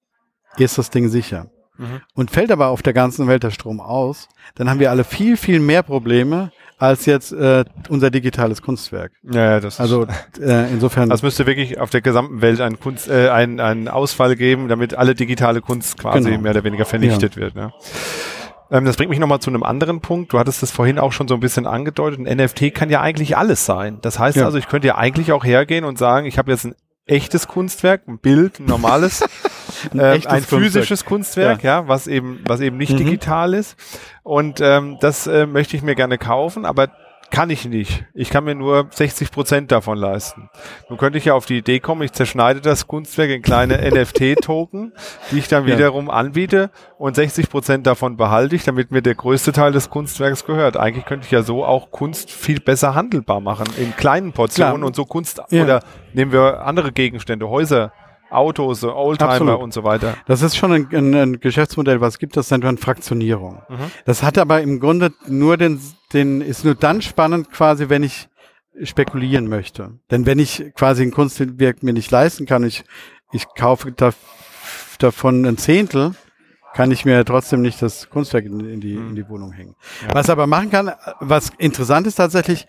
ist 0.56 0.78
das 0.78 0.90
Ding 0.90 1.08
sicher. 1.08 1.50
Mhm. 1.76 2.00
Und 2.14 2.30
fällt 2.30 2.50
aber 2.50 2.68
auf 2.68 2.82
der 2.82 2.94
ganzen 2.94 3.28
Welt 3.28 3.42
der 3.42 3.50
Strom 3.50 3.80
aus, 3.80 4.28
dann 4.54 4.70
haben 4.70 4.80
wir 4.80 4.90
alle 4.90 5.04
viel, 5.04 5.36
viel 5.36 5.60
mehr 5.60 5.82
Probleme 5.82 6.52
als 6.78 7.06
jetzt 7.06 7.32
äh, 7.32 7.64
unser 7.88 8.10
digitales 8.10 8.62
Kunstwerk. 8.62 9.12
Ja, 9.22 9.60
das 9.60 9.80
also 9.80 10.06
äh, 10.40 10.70
insofern. 10.70 11.08
Das 11.08 11.22
müsste 11.22 11.46
wirklich 11.46 11.80
auf 11.80 11.90
der 11.90 12.00
gesamten 12.00 12.42
Welt 12.42 12.60
einen 12.60 12.78
Kunst, 12.78 13.08
äh, 13.08 13.28
einen, 13.28 13.60
einen 13.60 13.88
Ausfall 13.88 14.36
geben, 14.36 14.68
damit 14.68 14.94
alle 14.94 15.14
digitale 15.14 15.60
Kunst 15.60 15.98
quasi 15.98 16.30
genau. 16.30 16.42
mehr 16.42 16.52
oder 16.52 16.64
weniger 16.64 16.84
vernichtet 16.84 17.34
ja. 17.34 17.40
wird. 17.40 17.54
Ne? 17.56 17.72
Ähm, 18.70 18.84
das 18.84 18.96
bringt 18.96 19.10
mich 19.10 19.18
nochmal 19.18 19.40
zu 19.40 19.50
einem 19.50 19.62
anderen 19.62 20.00
Punkt. 20.00 20.32
Du 20.32 20.38
hattest 20.38 20.62
das 20.62 20.70
vorhin 20.70 20.98
auch 20.98 21.12
schon 21.12 21.28
so 21.28 21.34
ein 21.34 21.40
bisschen 21.40 21.66
angedeutet. 21.66 22.26
Ein 22.26 22.36
NFT 22.36 22.74
kann 22.74 22.90
ja 22.90 23.00
eigentlich 23.00 23.36
alles 23.36 23.66
sein. 23.66 23.98
Das 24.02 24.18
heißt 24.18 24.36
ja. 24.36 24.44
also, 24.44 24.58
ich 24.58 24.68
könnte 24.68 24.86
ja 24.88 24.96
eigentlich 24.96 25.32
auch 25.32 25.44
hergehen 25.44 25.84
und 25.84 25.98
sagen, 25.98 26.26
ich 26.26 26.38
habe 26.38 26.50
jetzt 26.50 26.64
ein 26.64 26.74
echtes 27.06 27.46
Kunstwerk, 27.48 28.08
ein 28.08 28.18
Bild, 28.18 28.58
ein 28.60 28.66
normales, 28.66 29.22
ein, 29.92 29.98
äh, 29.98 30.20
ein 30.26 30.42
physisches 30.42 31.04
Kunstwerk, 31.04 31.62
ja. 31.62 31.80
ja. 31.80 31.88
was 31.88 32.06
eben, 32.06 32.40
was 32.46 32.60
eben 32.60 32.76
nicht 32.76 32.92
mhm. 32.92 32.98
digital 32.98 33.54
ist. 33.54 33.76
Und 34.22 34.60
ähm, 34.60 34.98
das 35.00 35.26
äh, 35.26 35.46
möchte 35.46 35.76
ich 35.76 35.82
mir 35.82 35.94
gerne 35.94 36.18
kaufen, 36.18 36.64
aber 36.64 36.90
kann 37.30 37.50
ich 37.50 37.64
nicht. 37.64 38.04
Ich 38.14 38.30
kann 38.30 38.44
mir 38.44 38.54
nur 38.54 38.88
60 38.90 39.30
Prozent 39.30 39.72
davon 39.72 39.98
leisten. 39.98 40.48
Nun 40.88 40.98
könnte 40.98 41.18
ich 41.18 41.26
ja 41.26 41.34
auf 41.34 41.46
die 41.46 41.58
Idee 41.58 41.80
kommen, 41.80 42.02
ich 42.02 42.12
zerschneide 42.12 42.60
das 42.60 42.86
Kunstwerk 42.86 43.30
in 43.30 43.42
kleine 43.42 43.78
NFT-Token, 43.90 44.92
die 45.30 45.38
ich 45.38 45.48
dann 45.48 45.66
ja. 45.66 45.74
wiederum 45.74 46.10
anbiete 46.10 46.70
und 46.98 47.16
60 47.16 47.48
Prozent 47.48 47.86
davon 47.86 48.16
behalte 48.16 48.56
ich, 48.56 48.64
damit 48.64 48.90
mir 48.90 49.02
der 49.02 49.14
größte 49.14 49.52
Teil 49.52 49.72
des 49.72 49.90
Kunstwerks 49.90 50.44
gehört. 50.44 50.76
Eigentlich 50.76 51.04
könnte 51.04 51.26
ich 51.26 51.30
ja 51.32 51.42
so 51.42 51.64
auch 51.64 51.90
Kunst 51.90 52.30
viel 52.30 52.60
besser 52.60 52.94
handelbar 52.94 53.40
machen, 53.40 53.66
in 53.76 53.94
kleinen 53.96 54.32
Portionen 54.32 54.76
Klar. 54.76 54.86
und 54.86 54.96
so 54.96 55.04
Kunst 55.04 55.40
ja. 55.50 55.62
oder 55.62 55.82
nehmen 56.12 56.32
wir 56.32 56.62
andere 56.62 56.92
Gegenstände, 56.92 57.48
Häuser 57.48 57.92
Autos, 58.30 58.82
Oldtimer 58.84 59.30
Absolut. 59.30 59.60
und 59.60 59.72
so 59.72 59.84
weiter. 59.84 60.16
Das 60.26 60.42
ist 60.42 60.56
schon 60.56 60.72
ein, 60.72 60.88
ein, 60.92 61.14
ein 61.14 61.40
Geschäftsmodell, 61.40 62.00
was 62.00 62.18
gibt, 62.18 62.36
das 62.36 62.50
nennt 62.50 62.64
man 62.64 62.78
Fraktionierung. 62.78 63.62
Mhm. 63.68 63.90
Das 64.04 64.22
hat 64.22 64.38
aber 64.38 64.60
im 64.60 64.80
Grunde 64.80 65.12
nur 65.26 65.56
den, 65.56 65.80
den, 66.12 66.40
ist 66.40 66.64
nur 66.64 66.74
dann 66.74 67.02
spannend 67.02 67.50
quasi, 67.52 67.88
wenn 67.88 68.02
ich 68.02 68.28
spekulieren 68.82 69.48
möchte. 69.48 69.98
Denn 70.10 70.26
wenn 70.26 70.38
ich 70.38 70.72
quasi 70.74 71.02
ein 71.02 71.10
Kunstwerk 71.10 71.82
mir 71.82 71.92
nicht 71.92 72.10
leisten 72.10 72.46
kann, 72.46 72.64
ich, 72.64 72.84
ich 73.32 73.46
kaufe 73.56 73.92
da, 73.92 74.10
davon 74.98 75.44
ein 75.46 75.56
Zehntel, 75.56 76.14
kann 76.74 76.90
ich 76.90 77.06
mir 77.06 77.24
trotzdem 77.24 77.62
nicht 77.62 77.80
das 77.80 78.10
Kunstwerk 78.10 78.44
in, 78.44 78.60
in 78.60 78.80
die, 78.80 78.94
in 78.94 79.14
die 79.14 79.26
Wohnung 79.28 79.52
hängen. 79.52 79.76
Ja. 80.06 80.14
Was 80.14 80.28
aber 80.28 80.46
machen 80.46 80.70
kann, 80.70 80.92
was 81.20 81.50
interessant 81.56 82.06
ist 82.06 82.16
tatsächlich, 82.16 82.66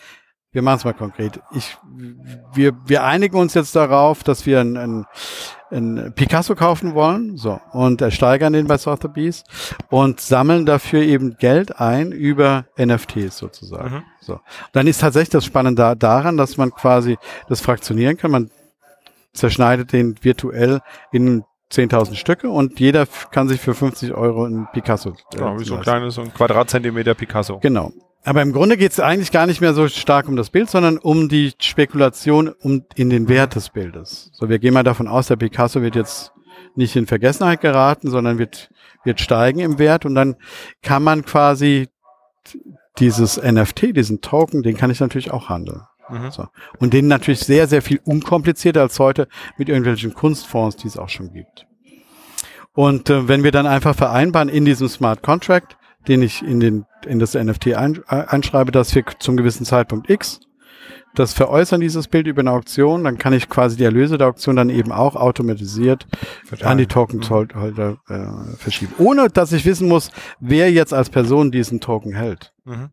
wir 0.51 0.61
machen 0.61 0.77
es 0.77 0.85
mal 0.85 0.93
konkret. 0.93 1.39
Ich, 1.51 1.77
wir, 2.53 2.73
wir 2.85 3.03
einigen 3.03 3.37
uns 3.37 3.53
jetzt 3.53 3.75
darauf, 3.75 4.23
dass 4.23 4.45
wir 4.45 4.61
ein, 4.61 4.77
ein, 4.77 5.05
ein 5.71 6.13
Picasso 6.15 6.55
kaufen 6.55 6.95
wollen, 6.95 7.37
so 7.37 7.59
und 7.73 8.01
ersteigern 8.01 8.53
den 8.53 8.67
bei 8.67 8.77
Sotheby's 8.77 9.43
und 9.89 10.21
sammeln 10.21 10.65
dafür 10.65 11.01
eben 11.01 11.37
Geld 11.37 11.79
ein 11.79 12.11
über 12.11 12.65
NFTs 12.77 13.37
sozusagen. 13.37 13.95
Mhm. 13.95 14.03
So, 14.21 14.39
dann 14.71 14.87
ist 14.87 15.01
tatsächlich 15.01 15.29
das 15.29 15.45
Spannende 15.45 15.81
da, 15.81 15.95
daran, 15.95 16.37
dass 16.37 16.57
man 16.57 16.71
quasi 16.71 17.17
das 17.49 17.61
fraktionieren 17.61 18.17
kann. 18.17 18.31
Man 18.31 18.49
zerschneidet 19.33 19.93
den 19.93 20.15
virtuell 20.23 20.79
in 21.11 21.43
10.000 21.71 22.15
Stücke 22.15 22.49
und 22.49 22.79
jeder 22.79 23.05
kann 23.31 23.49
sich 23.49 23.59
für 23.59 23.73
50 23.73 24.13
Euro 24.13 24.45
ein 24.45 24.67
Picasso. 24.71 25.09
Äh, 25.09 25.37
genau, 25.37 25.59
wie 25.59 25.65
so 25.65 25.75
ein 25.75 25.81
kleines, 25.81 26.15
so 26.15 26.21
ein 26.21 26.33
Quadratzentimeter 26.33 27.13
Picasso. 27.13 27.59
Genau. 27.59 27.91
Aber 28.27 28.41
im 28.41 28.51
Grunde 28.51 28.75
geht 28.75 28.91
es 28.91 28.99
eigentlich 28.99 29.31
gar 29.31 29.47
nicht 29.47 29.61
mehr 29.61 29.73
so 29.73 29.87
stark 29.87 30.27
um 30.27 30.35
das 30.35 30.49
Bild, 30.49 30.69
sondern 30.69 30.97
um 30.97 31.29
die 31.29 31.53
Spekulation 31.61 32.49
um 32.49 32.83
in 32.95 33.09
den 33.09 33.29
Wert 33.29 33.55
des 33.55 33.69
Bildes. 33.69 34.31
So, 34.33 34.49
wir 34.49 34.59
gehen 34.59 34.73
mal 34.73 34.83
davon 34.83 35.07
aus, 35.07 35.27
der 35.27 35.37
Picasso 35.37 35.81
wird 35.81 35.95
jetzt 35.95 36.33
nicht 36.75 36.97
in 36.97 37.07
Vergessenheit 37.07 37.61
geraten, 37.61 38.09
sondern 38.09 38.37
wird, 38.37 38.69
wird 39.05 39.21
steigen 39.21 39.59
im 39.59 39.79
Wert 39.79 40.05
und 40.05 40.13
dann 40.13 40.35
kann 40.81 41.03
man 41.03 41.23
quasi 41.23 41.87
dieses 42.99 43.41
NFT, 43.41 43.95
diesen 43.95 44.19
Token, 44.19 44.61
den 44.61 44.75
kann 44.75 44.91
ich 44.91 44.99
natürlich 44.99 45.31
auch 45.31 45.47
handeln. 45.47 45.83
Mhm. 46.09 46.29
So. 46.29 46.47
Und 46.79 46.91
den 46.91 47.07
natürlich 47.07 47.39
sehr, 47.39 47.65
sehr 47.67 47.81
viel 47.81 48.01
unkomplizierter 48.03 48.81
als 48.81 48.99
heute 48.99 49.29
mit 49.57 49.69
irgendwelchen 49.69 50.13
Kunstfonds, 50.13 50.75
die 50.75 50.89
es 50.89 50.97
auch 50.97 51.07
schon 51.07 51.31
gibt. 51.31 51.65
Und 52.73 53.09
äh, 53.09 53.29
wenn 53.29 53.45
wir 53.45 53.53
dann 53.53 53.67
einfach 53.67 53.95
vereinbaren 53.95 54.49
in 54.49 54.65
diesem 54.65 54.89
Smart 54.89 55.23
Contract, 55.23 55.77
den 56.07 56.21
ich 56.21 56.43
in, 56.43 56.59
den, 56.59 56.85
in 57.05 57.19
das 57.19 57.33
NFT 57.33 57.73
ein, 57.75 58.01
äh, 58.09 58.23
einschreibe, 58.27 58.71
dass 58.71 58.93
wir 58.95 59.03
zum 59.19 59.37
gewissen 59.37 59.65
Zeitpunkt 59.65 60.09
X 60.09 60.39
das 61.15 61.33
veräußern, 61.33 61.81
dieses 61.81 62.07
Bild 62.07 62.27
über 62.27 62.41
eine 62.41 62.51
Auktion, 62.51 63.03
dann 63.03 63.17
kann 63.17 63.33
ich 63.33 63.49
quasi 63.49 63.75
die 63.75 63.83
Erlöse 63.83 64.17
der 64.19 64.27
Auktion 64.27 64.55
dann 64.55 64.69
eben 64.69 64.91
auch 64.91 65.15
automatisiert 65.15 66.05
Verteilen. 66.45 66.71
an 66.71 66.77
die 66.77 66.85
Tokenholder 66.85 67.97
mhm. 68.07 68.53
äh, 68.53 68.55
verschieben. 68.57 68.93
Ohne 68.99 69.27
dass 69.29 69.51
ich 69.51 69.65
wissen 69.65 69.87
muss, 69.87 70.11
wer 70.39 70.71
jetzt 70.71 70.93
als 70.93 71.09
Person 71.09 71.51
diesen 71.51 71.79
Token 71.79 72.13
hält. 72.13 72.53
Mhm. 72.65 72.89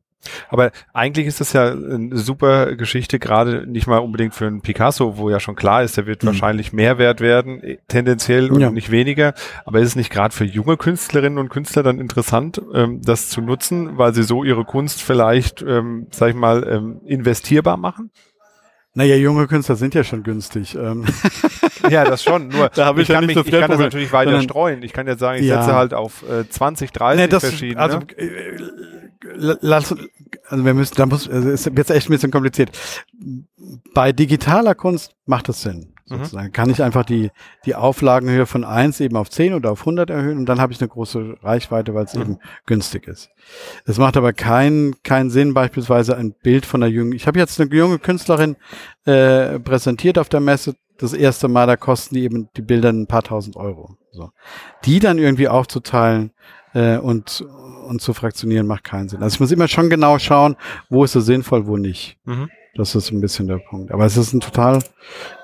Aber 0.48 0.70
eigentlich 0.92 1.26
ist 1.26 1.40
das 1.40 1.52
ja 1.52 1.72
eine 1.72 2.16
super 2.16 2.76
Geschichte, 2.76 3.18
gerade 3.18 3.66
nicht 3.66 3.86
mal 3.86 3.98
unbedingt 3.98 4.34
für 4.34 4.46
einen 4.46 4.60
Picasso, 4.60 5.16
wo 5.16 5.30
ja 5.30 5.40
schon 5.40 5.56
klar 5.56 5.82
ist, 5.82 5.96
der 5.96 6.06
wird 6.06 6.22
mhm. 6.22 6.28
wahrscheinlich 6.28 6.72
mehr 6.72 6.98
wert 6.98 7.20
werden, 7.20 7.62
äh, 7.62 7.78
tendenziell 7.88 8.50
und 8.50 8.60
ja. 8.60 8.70
nicht 8.70 8.90
weniger. 8.90 9.34
Aber 9.64 9.80
ist 9.80 9.88
es 9.88 9.96
nicht 9.96 10.10
gerade 10.10 10.34
für 10.34 10.44
junge 10.44 10.76
Künstlerinnen 10.76 11.38
und 11.38 11.48
Künstler 11.48 11.82
dann 11.82 11.98
interessant, 11.98 12.60
ähm, 12.72 13.00
das 13.02 13.28
zu 13.28 13.40
nutzen, 13.40 13.98
weil 13.98 14.14
sie 14.14 14.22
so 14.22 14.44
ihre 14.44 14.64
Kunst 14.64 15.02
vielleicht, 15.02 15.62
ähm, 15.62 16.06
sag 16.10 16.30
ich 16.30 16.36
mal, 16.36 16.66
ähm, 16.68 17.00
investierbar 17.04 17.76
machen? 17.76 18.10
Naja, 18.96 19.16
junge 19.16 19.48
Künstler 19.48 19.74
sind 19.74 19.92
ja 19.94 20.04
schon 20.04 20.22
günstig. 20.22 20.74
Ähm. 20.74 21.04
Ja, 21.90 22.04
das 22.04 22.22
schon. 22.22 22.48
Nur 22.48 22.70
da 22.70 22.92
ich, 22.92 23.00
ich, 23.00 23.08
kann, 23.08 23.26
mich, 23.26 23.36
ich 23.36 23.50
kann 23.50 23.70
das 23.70 23.78
natürlich 23.78 24.10
weiter 24.10 24.40
streuen. 24.40 24.82
Ich 24.82 24.94
kann 24.94 25.06
ja 25.06 25.18
sagen, 25.18 25.38
ich 25.38 25.46
ja. 25.46 25.62
setze 25.62 25.76
halt 25.76 25.92
auf 25.92 26.24
äh, 26.26 26.48
20, 26.48 26.92
30 26.92 27.20
nee, 27.20 27.28
das, 27.28 27.44
verschiedene. 27.44 27.78
Also, 27.78 27.98
äh, 28.16 28.56
lass, 29.32 29.94
also 30.48 30.64
wir 30.64 30.74
müssen, 30.74 30.94
da 30.96 31.06
muss, 31.06 31.28
also 31.28 31.50
ist 31.50 31.66
jetzt 31.66 31.90
echt 31.90 32.08
ein 32.08 32.12
bisschen 32.12 32.30
kompliziert. 32.30 32.70
Bei 33.94 34.12
digitaler 34.12 34.74
Kunst 34.74 35.14
macht 35.26 35.48
das 35.48 35.62
Sinn. 35.62 35.94
Mhm. 36.08 36.18
Sozusagen. 36.18 36.48
Mhm. 36.48 36.52
Kann 36.52 36.70
ich 36.70 36.82
einfach 36.82 37.04
die, 37.04 37.30
die 37.64 37.74
Auflagenhöhe 37.74 38.46
von 38.46 38.64
eins 38.64 39.00
eben 39.00 39.16
auf 39.16 39.30
zehn 39.30 39.54
oder 39.54 39.70
auf 39.70 39.80
100 39.80 40.10
erhöhen 40.10 40.38
und 40.38 40.46
dann 40.46 40.60
habe 40.60 40.72
ich 40.72 40.80
eine 40.80 40.88
große 40.88 41.36
Reichweite, 41.42 41.94
weil 41.94 42.04
es 42.04 42.14
mhm. 42.14 42.22
eben 42.22 42.38
günstig 42.66 43.08
ist. 43.08 43.30
Es 43.86 43.98
macht 43.98 44.16
aber 44.16 44.32
keinen 44.32 45.02
keinen 45.02 45.30
Sinn, 45.30 45.54
beispielsweise 45.54 46.16
ein 46.16 46.34
Bild 46.34 46.66
von 46.66 46.82
einer 46.82 46.92
jungen, 46.92 47.12
ich 47.12 47.26
habe 47.26 47.38
jetzt 47.38 47.60
eine 47.60 47.74
junge 47.74 47.98
Künstlerin 47.98 48.56
äh, 49.06 49.58
präsentiert 49.58 50.18
auf 50.18 50.28
der 50.28 50.40
Messe, 50.40 50.74
das 50.98 51.12
erste 51.12 51.48
Mal, 51.48 51.66
da 51.66 51.76
kosten 51.76 52.14
die 52.14 52.22
eben 52.22 52.48
die 52.56 52.62
Bilder 52.62 52.90
ein 52.90 53.06
paar 53.06 53.22
tausend 53.22 53.56
Euro. 53.56 53.96
So. 54.12 54.30
Die 54.84 55.00
dann 55.00 55.18
irgendwie 55.18 55.48
aufzuteilen 55.48 56.32
äh, 56.72 56.98
und, 56.98 57.44
und 57.84 58.00
zu 58.00 58.14
fraktionieren, 58.14 58.66
macht 58.66 58.84
keinen 58.84 59.08
Sinn. 59.08 59.22
Also 59.22 59.34
ich 59.34 59.40
muss 59.40 59.52
immer 59.52 59.68
schon 59.68 59.90
genau 59.90 60.18
schauen, 60.18 60.56
wo 60.88 61.04
ist 61.04 61.14
es 61.14 61.26
sinnvoll, 61.26 61.66
wo 61.66 61.76
nicht. 61.76 62.16
Mhm. 62.24 62.50
Das 62.76 62.94
ist 62.94 63.12
ein 63.12 63.20
bisschen 63.20 63.46
der 63.46 63.58
Punkt. 63.58 63.92
Aber 63.92 64.04
es 64.04 64.16
ist 64.16 64.32
ein 64.32 64.40
total 64.40 64.82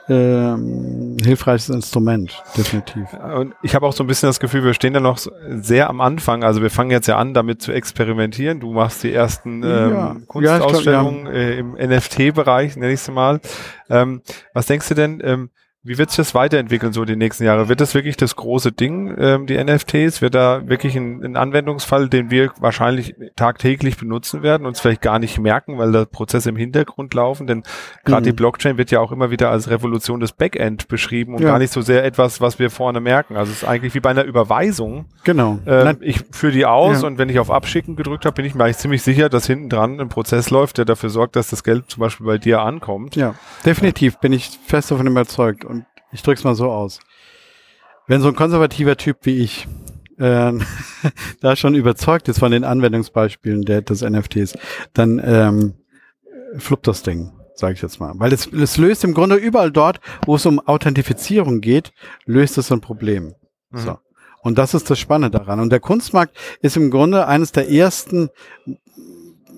ähm, 0.08 1.16
hilfreiches 1.22 1.68
Instrument, 1.68 2.42
definitiv. 2.56 3.06
Und 3.12 3.54
ich 3.62 3.76
habe 3.76 3.86
auch 3.86 3.92
so 3.92 4.02
ein 4.02 4.08
bisschen 4.08 4.28
das 4.28 4.40
Gefühl, 4.40 4.64
wir 4.64 4.74
stehen 4.74 4.92
da 4.92 5.00
noch 5.00 5.18
sehr 5.48 5.88
am 5.88 6.00
Anfang. 6.00 6.42
Also 6.42 6.60
wir 6.60 6.70
fangen 6.70 6.90
jetzt 6.90 7.06
ja 7.06 7.16
an, 7.16 7.32
damit 7.32 7.62
zu 7.62 7.70
experimentieren. 7.70 8.58
Du 8.58 8.72
machst 8.72 9.04
die 9.04 9.12
ersten 9.12 9.62
ähm, 9.62 9.90
ja. 9.90 10.16
Kunstausstellungen 10.26 11.26
ja, 11.26 11.30
glaub, 11.30 11.34
ja. 11.34 11.40
äh, 11.40 11.58
im 11.58 11.72
NFT-Bereich, 11.74 12.76
nenne 12.76 12.92
ich 12.92 13.00
es 13.00 13.10
mal. 13.10 13.40
Ähm, 13.88 14.22
was 14.52 14.66
denkst 14.66 14.88
du 14.88 14.94
denn? 14.94 15.22
Ähm, 15.22 15.50
wie 15.82 15.96
wird 15.96 16.10
sich 16.10 16.18
das 16.18 16.34
weiterentwickeln 16.34 16.92
so 16.92 17.06
die 17.06 17.16
nächsten 17.16 17.44
Jahre? 17.44 17.70
Wird 17.70 17.80
das 17.80 17.94
wirklich 17.94 18.18
das 18.18 18.36
große 18.36 18.70
Ding, 18.70 19.14
ähm, 19.18 19.46
die 19.46 19.56
NFTs? 19.56 20.20
Wird 20.20 20.34
da 20.34 20.68
wirklich 20.68 20.94
ein, 20.94 21.24
ein, 21.24 21.36
Anwendungsfall, 21.36 22.10
den 22.10 22.30
wir 22.30 22.52
wahrscheinlich 22.60 23.14
tagtäglich 23.34 23.96
benutzen 23.96 24.42
werden, 24.42 24.66
uns 24.66 24.80
vielleicht 24.80 25.00
gar 25.00 25.18
nicht 25.18 25.38
merken, 25.38 25.78
weil 25.78 25.90
da 25.90 26.04
Prozesse 26.04 26.50
im 26.50 26.56
Hintergrund 26.56 27.14
laufen? 27.14 27.46
Denn 27.46 27.62
gerade 28.04 28.20
mhm. 28.20 28.24
die 28.26 28.32
Blockchain 28.32 28.76
wird 28.76 28.90
ja 28.90 29.00
auch 29.00 29.10
immer 29.10 29.30
wieder 29.30 29.50
als 29.50 29.70
Revolution 29.70 30.20
des 30.20 30.32
Backend 30.32 30.86
beschrieben 30.88 31.34
und 31.34 31.40
ja. 31.40 31.48
gar 31.48 31.58
nicht 31.58 31.72
so 31.72 31.80
sehr 31.80 32.04
etwas, 32.04 32.42
was 32.42 32.58
wir 32.58 32.68
vorne 32.68 33.00
merken. 33.00 33.36
Also 33.36 33.50
es 33.50 33.62
ist 33.62 33.68
eigentlich 33.68 33.94
wie 33.94 34.00
bei 34.00 34.10
einer 34.10 34.24
Überweisung. 34.24 35.06
Genau. 35.24 35.60
Äh, 35.64 35.94
ich 36.00 36.20
führe 36.30 36.52
die 36.52 36.66
aus 36.66 37.00
ja. 37.00 37.08
und 37.08 37.16
wenn 37.16 37.30
ich 37.30 37.38
auf 37.38 37.50
Abschicken 37.50 37.96
gedrückt 37.96 38.26
habe, 38.26 38.34
bin 38.34 38.44
ich 38.44 38.54
mir 38.54 38.64
eigentlich 38.64 38.76
ziemlich 38.76 39.02
sicher, 39.02 39.30
dass 39.30 39.46
hinten 39.46 39.70
dran 39.70 39.98
ein 39.98 40.10
Prozess 40.10 40.50
läuft, 40.50 40.76
der 40.76 40.84
dafür 40.84 41.08
sorgt, 41.08 41.36
dass 41.36 41.48
das 41.48 41.64
Geld 41.64 41.90
zum 41.90 42.02
Beispiel 42.02 42.26
bei 42.26 42.36
dir 42.36 42.60
ankommt. 42.60 43.16
Ja, 43.16 43.34
definitiv 43.64 44.18
bin 44.18 44.34
ich 44.34 44.58
fest 44.66 44.90
davon 44.90 45.06
überzeugt. 45.06 45.64
Und 45.70 45.79
ich 46.12 46.22
drück's 46.22 46.44
mal 46.44 46.54
so 46.54 46.70
aus. 46.70 47.00
Wenn 48.06 48.20
so 48.20 48.28
ein 48.28 48.34
konservativer 48.34 48.96
Typ 48.96 49.18
wie 49.22 49.38
ich 49.38 49.68
äh, 50.18 50.52
da 51.40 51.56
schon 51.56 51.74
überzeugt 51.74 52.28
ist 52.28 52.38
von 52.38 52.52
den 52.52 52.64
Anwendungsbeispielen 52.64 53.62
der, 53.62 53.82
des 53.82 54.02
NFTs, 54.02 54.56
dann 54.92 55.20
ähm, 55.24 55.74
fluppt 56.58 56.86
das 56.86 57.02
Ding, 57.02 57.32
sage 57.54 57.74
ich 57.74 57.82
jetzt 57.82 58.00
mal. 58.00 58.12
Weil 58.16 58.32
es, 58.32 58.46
es 58.46 58.76
löst 58.76 59.04
im 59.04 59.14
Grunde 59.14 59.36
überall 59.36 59.70
dort, 59.70 60.00
wo 60.26 60.36
es 60.36 60.46
um 60.46 60.60
Authentifizierung 60.60 61.60
geht, 61.60 61.92
löst 62.26 62.58
es 62.58 62.70
ein 62.70 62.80
Problem. 62.80 63.34
Mhm. 63.70 63.78
So. 63.78 63.98
Und 64.42 64.58
das 64.58 64.74
ist 64.74 64.90
das 64.90 64.98
Spannende 64.98 65.38
daran. 65.38 65.60
Und 65.60 65.70
der 65.70 65.80
Kunstmarkt 65.80 66.36
ist 66.62 66.76
im 66.76 66.90
Grunde 66.90 67.26
eines 67.26 67.52
der 67.52 67.70
ersten, 67.70 68.30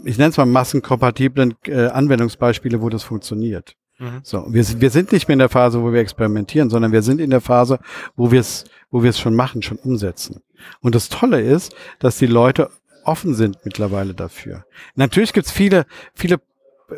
ich 0.04 0.18
nenne 0.18 0.30
es 0.30 0.36
mal 0.36 0.46
massenkompatiblen 0.46 1.54
äh, 1.66 1.86
Anwendungsbeispiele, 1.86 2.82
wo 2.82 2.88
das 2.88 3.04
funktioniert. 3.04 3.76
Mhm. 4.02 4.20
So, 4.24 4.46
wir, 4.48 4.80
wir 4.80 4.90
sind 4.90 5.12
nicht 5.12 5.28
mehr 5.28 5.34
in 5.34 5.38
der 5.38 5.48
Phase, 5.48 5.80
wo 5.80 5.92
wir 5.92 6.00
experimentieren, 6.00 6.70
sondern 6.70 6.90
wir 6.90 7.02
sind 7.02 7.20
in 7.20 7.30
der 7.30 7.40
Phase, 7.40 7.78
wo 8.16 8.32
wir 8.32 8.40
es, 8.40 8.64
wo 8.90 9.04
wir 9.04 9.10
es 9.10 9.20
schon 9.20 9.36
machen, 9.36 9.62
schon 9.62 9.78
umsetzen. 9.78 10.42
Und 10.80 10.96
das 10.96 11.08
Tolle 11.08 11.40
ist, 11.40 11.74
dass 12.00 12.18
die 12.18 12.26
Leute 12.26 12.70
offen 13.04 13.34
sind 13.34 13.58
mittlerweile 13.64 14.12
dafür. 14.12 14.64
Natürlich 14.96 15.32
gibt's 15.32 15.52
viele, 15.52 15.86
viele 16.14 16.40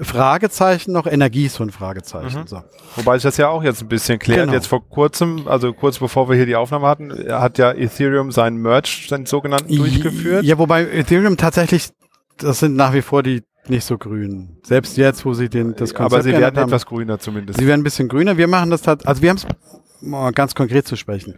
Fragezeichen 0.01 0.93
noch, 0.93 1.07
Energie 1.07 1.47
ist 1.47 1.57
so 1.57 1.62
ein 1.62 1.71
Fragezeichen. 1.71 2.40
Mhm. 2.40 2.47
So. 2.47 2.62
Wobei 2.97 3.17
sich 3.19 3.25
das 3.25 3.37
ja 3.37 3.49
auch 3.49 3.62
jetzt 3.62 3.83
ein 3.83 3.88
bisschen 3.88 4.19
klärt. 4.19 4.40
Genau. 4.40 4.53
Jetzt 4.55 4.67
vor 4.67 4.88
kurzem, 4.88 5.47
also 5.47 5.75
kurz 5.75 5.99
bevor 5.99 6.29
wir 6.31 6.37
hier 6.37 6.47
die 6.47 6.57
Aufnahme 6.57 6.87
hatten, 6.87 7.12
hat 7.31 7.59
ja 7.59 7.71
Ethereum 7.71 8.33
seinen 8.33 8.57
Merge, 8.57 8.88
seinen 9.09 9.27
sogenannten, 9.27 9.77
durchgeführt. 9.77 10.45
Ja, 10.45 10.59
wobei 10.59 10.85
Ethereum 10.85 11.37
tatsächlich, 11.37 11.90
das 12.38 12.61
sind 12.61 12.77
nach 12.77 12.95
wie 12.95 13.03
vor 13.03 13.23
die 13.23 13.43
nicht 13.68 13.85
so 13.85 13.98
grün. 13.98 14.59
Selbst 14.62 14.96
jetzt, 14.96 15.24
wo 15.24 15.35
sie 15.35 15.48
den, 15.48 15.74
das 15.74 15.94
Konzept 15.94 16.12
Aber 16.12 16.22
sie 16.22 16.33
werden 16.33 16.57
haben, 16.57 16.68
etwas 16.68 16.87
grüner 16.87 17.18
zumindest. 17.18 17.59
Sie 17.59 17.66
werden 17.66 17.81
ein 17.81 17.85
bisschen 17.85 18.09
grüner. 18.09 18.37
Wir 18.37 18.48
machen 18.48 18.70
das 18.70 18.87
halt, 18.87 19.07
also 19.07 19.22
wir 19.22 19.31
haben 19.31 19.37
es 19.37 19.46
mal 20.00 20.33
ganz 20.33 20.55
konkret 20.55 20.87
zu 20.87 20.96
sprechen. 20.96 21.35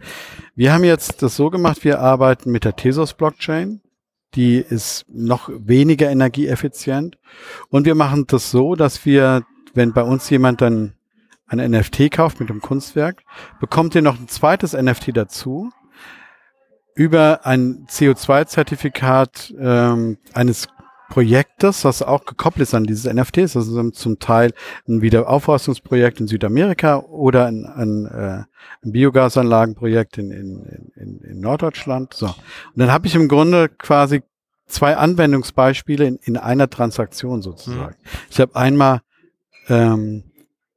Wir 0.55 0.73
haben 0.73 0.83
jetzt 0.83 1.23
das 1.23 1.35
so 1.35 1.49
gemacht, 1.49 1.83
wir 1.83 1.99
arbeiten 1.99 2.51
mit 2.51 2.65
der 2.65 2.75
Tezos 2.75 3.13
Blockchain. 3.13 3.81
Die 4.35 4.57
ist 4.57 5.05
noch 5.09 5.49
weniger 5.53 6.09
energieeffizient. 6.09 7.17
Und 7.69 7.85
wir 7.85 7.95
machen 7.95 8.25
das 8.27 8.51
so, 8.51 8.75
dass 8.75 9.05
wir, 9.05 9.43
wenn 9.73 9.93
bei 9.93 10.03
uns 10.03 10.29
jemand 10.29 10.61
dann 10.61 10.93
ein 11.47 11.71
NFT 11.71 12.11
kauft 12.11 12.39
mit 12.39 12.49
einem 12.49 12.61
Kunstwerk, 12.61 13.23
bekommt 13.59 13.95
ihr 13.95 14.01
noch 14.01 14.19
ein 14.19 14.27
zweites 14.27 14.73
NFT 14.73 15.15
dazu 15.15 15.71
über 16.93 17.45
ein 17.45 17.85
CO2-Zertifikat 17.87 19.53
ähm, 19.57 20.17
eines 20.33 20.67
Projektes, 21.09 21.81
das 21.81 22.01
auch 22.01 22.25
gekoppelt 22.25 22.63
ist 22.63 22.73
an 22.73 22.85
dieses 22.85 23.11
NFTs. 23.11 23.53
Das 23.53 23.67
ist 23.67 23.95
zum 23.95 24.19
Teil 24.19 24.53
ein 24.87 25.01
Wiederaufforstungsprojekt 25.01 26.19
in 26.19 26.27
Südamerika 26.27 26.97
oder 26.97 27.45
ein, 27.45 27.65
ein, 27.65 28.05
äh, 28.05 28.43
ein 28.85 28.91
Biogasanlagenprojekt 28.91 30.17
in, 30.17 30.31
in, 30.31 30.91
in, 30.95 31.19
in 31.21 31.39
Norddeutschland. 31.39 32.13
So. 32.13 32.27
Und 32.27 32.35
dann 32.75 32.91
habe 32.91 33.07
ich 33.07 33.15
im 33.15 33.27
Grunde 33.27 33.69
quasi 33.69 34.23
zwei 34.67 34.97
Anwendungsbeispiele 34.97 36.05
in, 36.05 36.19
in 36.23 36.37
einer 36.37 36.69
Transaktion 36.69 37.41
sozusagen. 37.41 37.95
Mhm. 38.01 38.09
Ich 38.29 38.39
habe 38.39 38.55
einmal 38.55 39.01
ähm, 39.69 40.23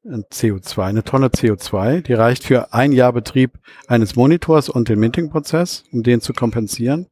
CO2, 0.04 0.82
eine 0.82 1.04
Tonne 1.04 1.28
CO2, 1.28 2.00
die 2.00 2.14
reicht 2.14 2.44
für 2.44 2.72
ein 2.72 2.92
Jahr 2.92 3.12
Betrieb 3.12 3.58
eines 3.86 4.16
Monitors 4.16 4.68
und 4.68 4.88
den 4.88 4.98
Minting-Prozess, 4.98 5.84
um 5.92 6.02
den 6.02 6.20
zu 6.20 6.32
kompensieren, 6.32 7.08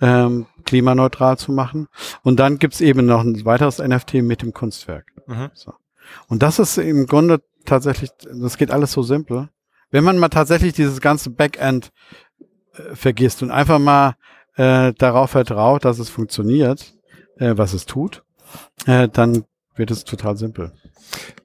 ähm, 0.00 0.46
klimaneutral 0.64 1.38
zu 1.38 1.52
machen. 1.52 1.88
Und 2.22 2.40
dann 2.40 2.58
gibt's 2.58 2.80
eben 2.80 3.06
noch 3.06 3.22
ein 3.22 3.44
weiteres 3.44 3.78
NFT 3.78 4.14
mit 4.14 4.42
dem 4.42 4.52
Kunstwerk. 4.52 5.06
Mhm. 5.26 5.50
So. 5.54 5.72
Und 6.28 6.42
das 6.42 6.58
ist 6.58 6.78
im 6.78 7.06
Grunde 7.06 7.40
tatsächlich, 7.64 8.10
das 8.32 8.56
geht 8.56 8.70
alles 8.70 8.92
so 8.92 9.02
simpel. 9.02 9.48
Wenn 9.90 10.04
man 10.04 10.18
mal 10.18 10.28
tatsächlich 10.28 10.72
dieses 10.72 11.00
ganze 11.00 11.30
Backend 11.30 11.90
äh, 12.74 12.94
vergisst 12.94 13.42
und 13.42 13.50
einfach 13.50 13.78
mal 13.78 14.14
äh, 14.56 14.92
darauf 14.94 15.30
vertraut, 15.30 15.84
dass 15.84 15.98
es 15.98 16.08
funktioniert, 16.08 16.94
äh, 17.38 17.54
was 17.56 17.72
es 17.72 17.86
tut, 17.86 18.22
äh, 18.86 19.08
dann 19.08 19.44
wird 19.74 19.90
es 19.90 20.04
total 20.04 20.36
simpel. 20.36 20.72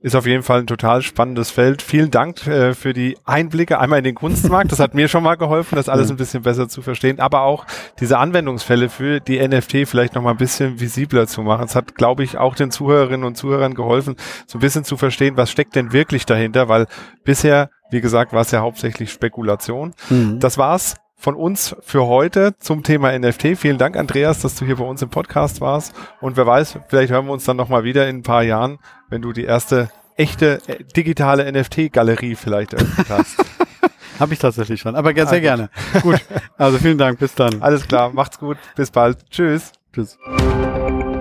Ist 0.01 0.15
auf 0.15 0.25
jeden 0.25 0.43
Fall 0.43 0.59
ein 0.59 0.67
total 0.67 1.01
spannendes 1.01 1.51
Feld. 1.51 1.81
Vielen 1.81 2.11
Dank 2.11 2.45
äh, 2.47 2.73
für 2.73 2.93
die 2.93 3.17
Einblicke 3.25 3.79
einmal 3.79 3.99
in 3.99 4.03
den 4.03 4.15
Kunstmarkt. 4.15 4.71
Das 4.71 4.79
hat 4.79 4.93
mir 4.93 5.07
schon 5.07 5.23
mal 5.23 5.35
geholfen, 5.35 5.75
das 5.75 5.89
alles 5.89 6.11
ein 6.11 6.17
bisschen 6.17 6.43
besser 6.43 6.69
zu 6.69 6.81
verstehen, 6.81 7.19
aber 7.19 7.41
auch 7.41 7.65
diese 7.99 8.17
Anwendungsfälle 8.17 8.89
für 8.89 9.19
die 9.19 9.45
NFT 9.45 9.87
vielleicht 9.87 10.15
noch 10.15 10.21
mal 10.21 10.31
ein 10.31 10.37
bisschen 10.37 10.79
visibler 10.79 11.27
zu 11.27 11.41
machen. 11.41 11.65
Es 11.65 11.75
hat, 11.75 11.95
glaube 11.95 12.23
ich, 12.23 12.37
auch 12.37 12.55
den 12.55 12.71
Zuhörerinnen 12.71 13.25
und 13.25 13.35
Zuhörern 13.35 13.73
geholfen, 13.73 14.15
so 14.47 14.57
ein 14.57 14.61
bisschen 14.61 14.83
zu 14.83 14.97
verstehen, 14.97 15.37
was 15.37 15.49
steckt 15.49 15.75
denn 15.75 15.91
wirklich 15.93 16.25
dahinter, 16.25 16.69
weil 16.69 16.87
bisher, 17.23 17.69
wie 17.91 18.01
gesagt, 18.01 18.33
war 18.33 18.41
es 18.41 18.51
ja 18.51 18.61
hauptsächlich 18.61 19.11
Spekulation. 19.11 19.93
Mhm. 20.09 20.39
Das 20.39 20.57
war's 20.57 20.95
von 21.15 21.35
uns 21.35 21.75
für 21.81 22.05
heute 22.05 22.55
zum 22.59 22.83
Thema 22.83 23.17
NFT. 23.17 23.57
Vielen 23.57 23.77
Dank, 23.77 23.97
Andreas, 23.97 24.41
dass 24.41 24.55
du 24.55 24.65
hier 24.65 24.77
bei 24.77 24.85
uns 24.85 25.01
im 25.01 25.09
Podcast 25.09 25.61
warst. 25.61 25.93
Und 26.21 26.37
wer 26.37 26.45
weiß, 26.45 26.79
vielleicht 26.87 27.11
hören 27.11 27.25
wir 27.25 27.33
uns 27.33 27.45
dann 27.45 27.57
nochmal 27.57 27.83
wieder 27.83 28.07
in 28.07 28.17
ein 28.17 28.23
paar 28.23 28.43
Jahren, 28.43 28.79
wenn 29.09 29.21
du 29.21 29.33
die 29.33 29.45
erste 29.45 29.89
echte 30.17 30.61
äh, 30.67 30.83
digitale 30.95 31.51
NFT-Galerie 31.51 32.35
vielleicht 32.35 32.73
eröffnet 32.73 33.07
hast. 33.09 33.37
Habe 34.19 34.33
ich 34.33 34.39
tatsächlich 34.39 34.79
schon, 34.79 34.95
aber 34.95 35.13
sehr, 35.13 35.27
sehr 35.27 35.41
gerne. 35.41 35.69
gut, 36.01 36.21
also 36.57 36.77
vielen 36.77 36.97
Dank, 36.97 37.19
bis 37.19 37.35
dann. 37.35 37.61
Alles 37.61 37.85
klar, 37.85 38.11
macht's 38.13 38.39
gut, 38.39 38.57
bis 38.75 38.91
bald. 38.91 39.29
Tschüss. 39.29 39.73
Tschüss. 39.93 40.17